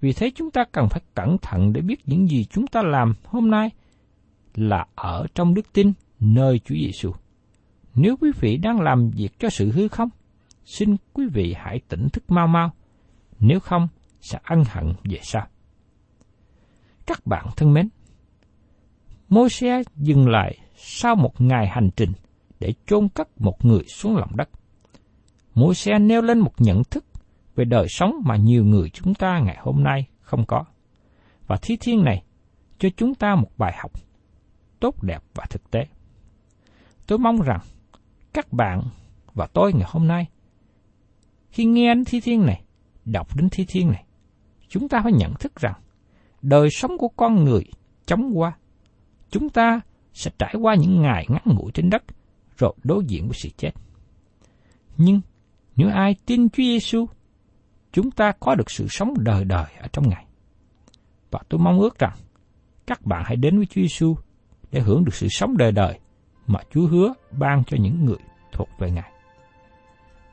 Vì 0.02 0.14
thế 0.14 0.32
chúng 0.36 0.52
ta 0.52 0.64
cần 0.72 0.88
phải 0.90 1.02
cẩn 1.16 1.38
thận 1.38 1.74
để 1.74 1.82
biết 1.82 2.00
những 2.06 2.30
gì 2.30 2.46
chúng 2.46 2.68
ta 2.68 2.82
làm 2.82 3.14
hôm 3.26 3.52
nay 3.52 3.70
là 4.56 4.86
ở 4.96 5.26
trong 5.36 5.54
đức 5.54 5.74
tin 5.74 5.94
nơi 6.20 6.60
Chúa 6.60 6.76
Giêsu. 6.76 7.12
Nếu 7.96 8.18
quý 8.22 8.32
vị 8.40 8.58
đang 8.58 8.82
làm 8.82 9.10
việc 9.10 9.40
cho 9.40 9.50
sự 9.50 9.72
hư 9.72 9.88
không, 9.88 10.10
xin 10.70 10.96
quý 11.14 11.28
vị 11.34 11.56
hãy 11.58 11.80
tỉnh 11.88 12.10
thức 12.10 12.24
mau 12.28 12.48
mau, 12.48 12.72
nếu 13.40 13.60
không 13.60 13.88
sẽ 14.22 14.40
ân 14.44 14.64
hận 14.68 14.94
về 15.04 15.20
sau. 15.22 15.48
Các 17.06 17.26
bạn 17.26 17.46
thân 17.56 17.74
mến, 17.74 17.90
Môi-se 19.30 19.82
dừng 19.96 20.30
lại 20.30 20.58
sau 20.76 21.16
một 21.16 21.42
ngày 21.42 21.68
hành 21.68 21.90
trình 21.96 22.12
để 22.60 22.74
chôn 22.86 23.10
cất 23.10 23.42
một 23.42 23.66
người 23.66 23.84
xuống 23.84 24.18
lòng 24.18 24.36
đất. 24.36 24.50
Môi-se 25.56 26.00
nêu 26.00 26.22
lên 26.22 26.40
một 26.40 26.54
nhận 26.58 26.84
thức 26.84 27.06
về 27.56 27.66
đời 27.66 27.88
sống 27.90 28.16
mà 28.26 28.36
nhiều 28.36 28.66
người 28.66 28.90
chúng 28.90 29.14
ta 29.14 29.40
ngày 29.40 29.58
hôm 29.62 29.84
nay 29.84 30.08
không 30.22 30.46
có. 30.46 30.66
Và 31.48 31.58
thi 31.62 31.78
thiên 31.80 32.04
này 32.04 32.24
cho 32.80 32.90
chúng 32.98 33.16
ta 33.16 33.36
một 33.36 33.50
bài 33.58 33.74
học 33.78 33.92
tốt 34.80 35.04
đẹp 35.04 35.24
và 35.34 35.46
thực 35.50 35.72
tế. 35.72 35.86
Tôi 37.08 37.20
mong 37.20 37.42
rằng 37.42 37.62
các 38.34 38.54
bạn 38.54 38.82
và 39.34 39.48
tôi 39.54 39.74
ngày 39.74 39.88
hôm 39.92 40.08
nay 40.08 40.28
khi 41.52 41.66
nghe 41.66 41.96
đến 41.96 42.06
thi 42.06 42.20
thiên 42.20 42.46
này, 42.46 42.62
đọc 43.06 43.36
đến 43.36 43.50
thi 43.52 43.66
thiên 43.68 43.88
này, 43.88 44.04
chúng 44.68 44.90
ta 44.90 45.02
phải 45.04 45.12
nhận 45.12 45.34
thức 45.40 45.56
rằng 45.56 45.74
đời 46.42 46.70
sống 46.70 46.98
của 46.98 47.08
con 47.08 47.44
người 47.44 47.64
chóng 48.06 48.32
qua. 48.34 48.58
Chúng 49.30 49.50
ta 49.50 49.82
sẽ 50.14 50.32
trải 50.40 50.56
qua 50.62 50.76
những 50.76 51.02
ngày 51.02 51.26
ngắn 51.30 51.42
ngủi 51.46 51.72
trên 51.72 51.90
đất 51.90 52.04
rồi 52.58 52.74
đối 52.84 53.06
diện 53.06 53.28
với 53.28 53.38
sự 53.44 53.50
chết. 53.58 53.72
Nhưng 54.98 55.22
nếu 55.76 55.90
ai 55.90 56.16
tin 56.26 56.50
Chúa 56.50 56.64
Giêsu 56.64 57.06
chúng 57.92 58.12
ta 58.12 58.32
có 58.40 58.56
được 58.56 58.72
sự 58.72 58.88
sống 58.90 59.14
đời 59.18 59.46
đời 59.46 59.66
ở 59.80 59.88
trong 59.94 60.10
Ngài. 60.10 60.26
Và 61.32 61.40
tôi 61.50 61.60
mong 61.60 61.80
ước 61.80 62.00
rằng 62.00 62.14
các 62.88 63.06
bạn 63.06 63.24
hãy 63.26 63.36
đến 63.36 63.58
với 63.58 63.66
Chúa 63.66 63.82
Giêsu 63.82 64.16
để 64.72 64.80
hưởng 64.80 65.06
được 65.06 65.16
sự 65.16 65.28
sống 65.30 65.58
đời 65.58 65.72
đời 65.72 66.00
mà 66.48 66.60
Chúa 66.74 66.88
hứa 66.88 67.14
ban 67.32 67.64
cho 67.64 67.78
những 67.80 68.06
người 68.06 68.20
thuộc 68.54 68.70
về 68.80 68.92
Ngài 68.92 69.12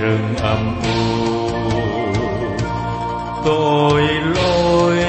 Rừng 0.00 0.34
âm 0.42 0.80
u. 0.82 1.48
Tội 3.44 4.02
lỗi 4.34 5.04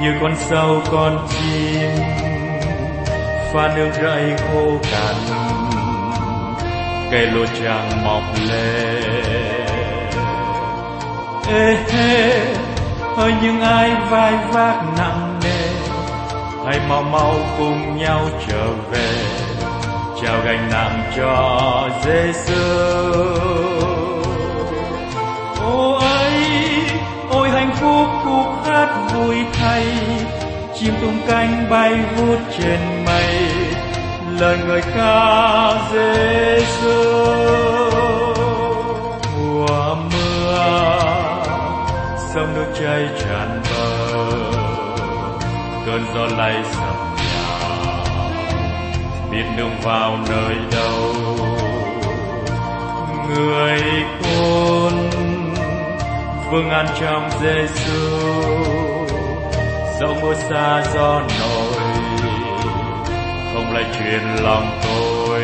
như 0.00 0.14
con 0.20 0.34
sâu 0.36 0.82
con 0.90 1.26
chim, 1.28 1.90
pha 3.52 3.76
nước 3.76 3.90
rẫy 4.02 4.34
khô 4.38 4.78
cằn 4.92 5.14
cây 7.10 7.26
lô 7.26 7.46
tràng 7.46 8.04
mọc 8.04 8.22
lên. 8.48 9.04
Ê, 11.48 11.76
hê 11.92 12.46
hỡi 13.16 13.32
những 13.42 13.60
ai 13.60 13.90
vai 14.10 14.32
vác 14.52 14.76
nặng 14.98 15.40
nề, 15.44 15.68
hãy 16.66 16.80
mau 16.88 17.02
mau 17.02 17.34
cùng 17.58 17.96
nhau 17.96 18.28
trở 18.48 18.66
về 18.90 19.49
trao 20.22 20.40
gánh 20.44 20.70
nặng 20.70 21.10
cho 21.16 21.88
Giêsu 22.04 22.54
ô 25.60 25.94
ấy 25.94 26.42
ôi, 27.30 27.48
hạnh 27.48 27.74
phúc 27.80 28.08
khúc 28.24 28.46
hát 28.64 29.10
vui 29.14 29.36
thay, 29.52 29.84
chim 30.74 30.94
tung 31.00 31.18
cánh 31.28 31.66
bay 31.70 31.98
vút 32.16 32.38
trên 32.58 33.04
mây, 33.04 33.34
lời 34.40 34.58
người 34.66 34.82
ca 34.94 35.72
Giêsu 35.92 37.02
mùa 39.38 39.94
mưa, 39.94 40.58
sông 42.34 42.54
nước 42.54 42.72
chảy 42.80 43.08
tràn 43.20 43.62
bờ, 43.70 44.26
cơn 45.86 46.04
gió 46.14 46.36
lay 46.36 46.64
xa 46.64 46.89
biết 49.32 49.44
đường 49.56 49.76
vào 49.82 50.18
nơi 50.28 50.54
đâu. 50.72 51.14
Người 53.28 53.80
con 54.22 55.10
vương 56.50 56.70
an 56.70 56.86
trong 57.00 57.30
Giêsu 57.42 58.20
dẫu 60.00 60.14
mưa 60.22 60.34
xa 60.34 60.82
gió 60.94 61.20
nổi, 61.20 61.80
không 63.54 63.72
lại 63.74 63.84
truyền 63.98 64.22
lòng 64.42 64.80
tôi. 64.82 65.40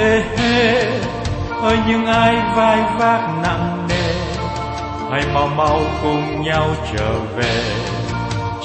Ê 0.00 0.22
hê 0.36 0.84
ơi, 1.62 1.78
những 1.86 2.06
ai 2.06 2.34
vai 2.56 2.78
vác 2.98 3.20
nặng 3.42 3.86
nề, 3.88 4.14
hãy 5.10 5.22
mau 5.34 5.46
mau 5.46 5.80
cùng 6.02 6.42
nhau 6.42 6.68
trở 6.96 7.12
về 7.36 7.91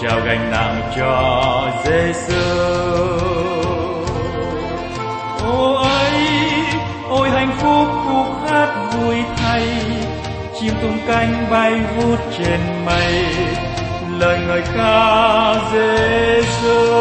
trao 0.02 0.20
gánh 0.26 0.52
nặng 0.52 0.92
cho 0.96 1.72
Giêsu 1.86 2.42
ô 5.44 5.74
ấy 5.74 6.28
ôi, 7.10 7.30
hạnh 7.30 7.58
phúc 7.58 7.88
khúc 8.06 8.50
hát 8.50 8.90
vui 8.94 9.16
thay. 9.38 9.68
Chim 10.60 10.74
tung 10.82 10.98
cánh 11.08 11.48
bay 11.52 11.74
vút 11.96 12.20
trên 12.38 12.60
mây. 12.86 13.26
Lời 14.20 14.40
ngợi 14.48 14.62
ca 14.78 15.56
Giêsu 15.72 16.98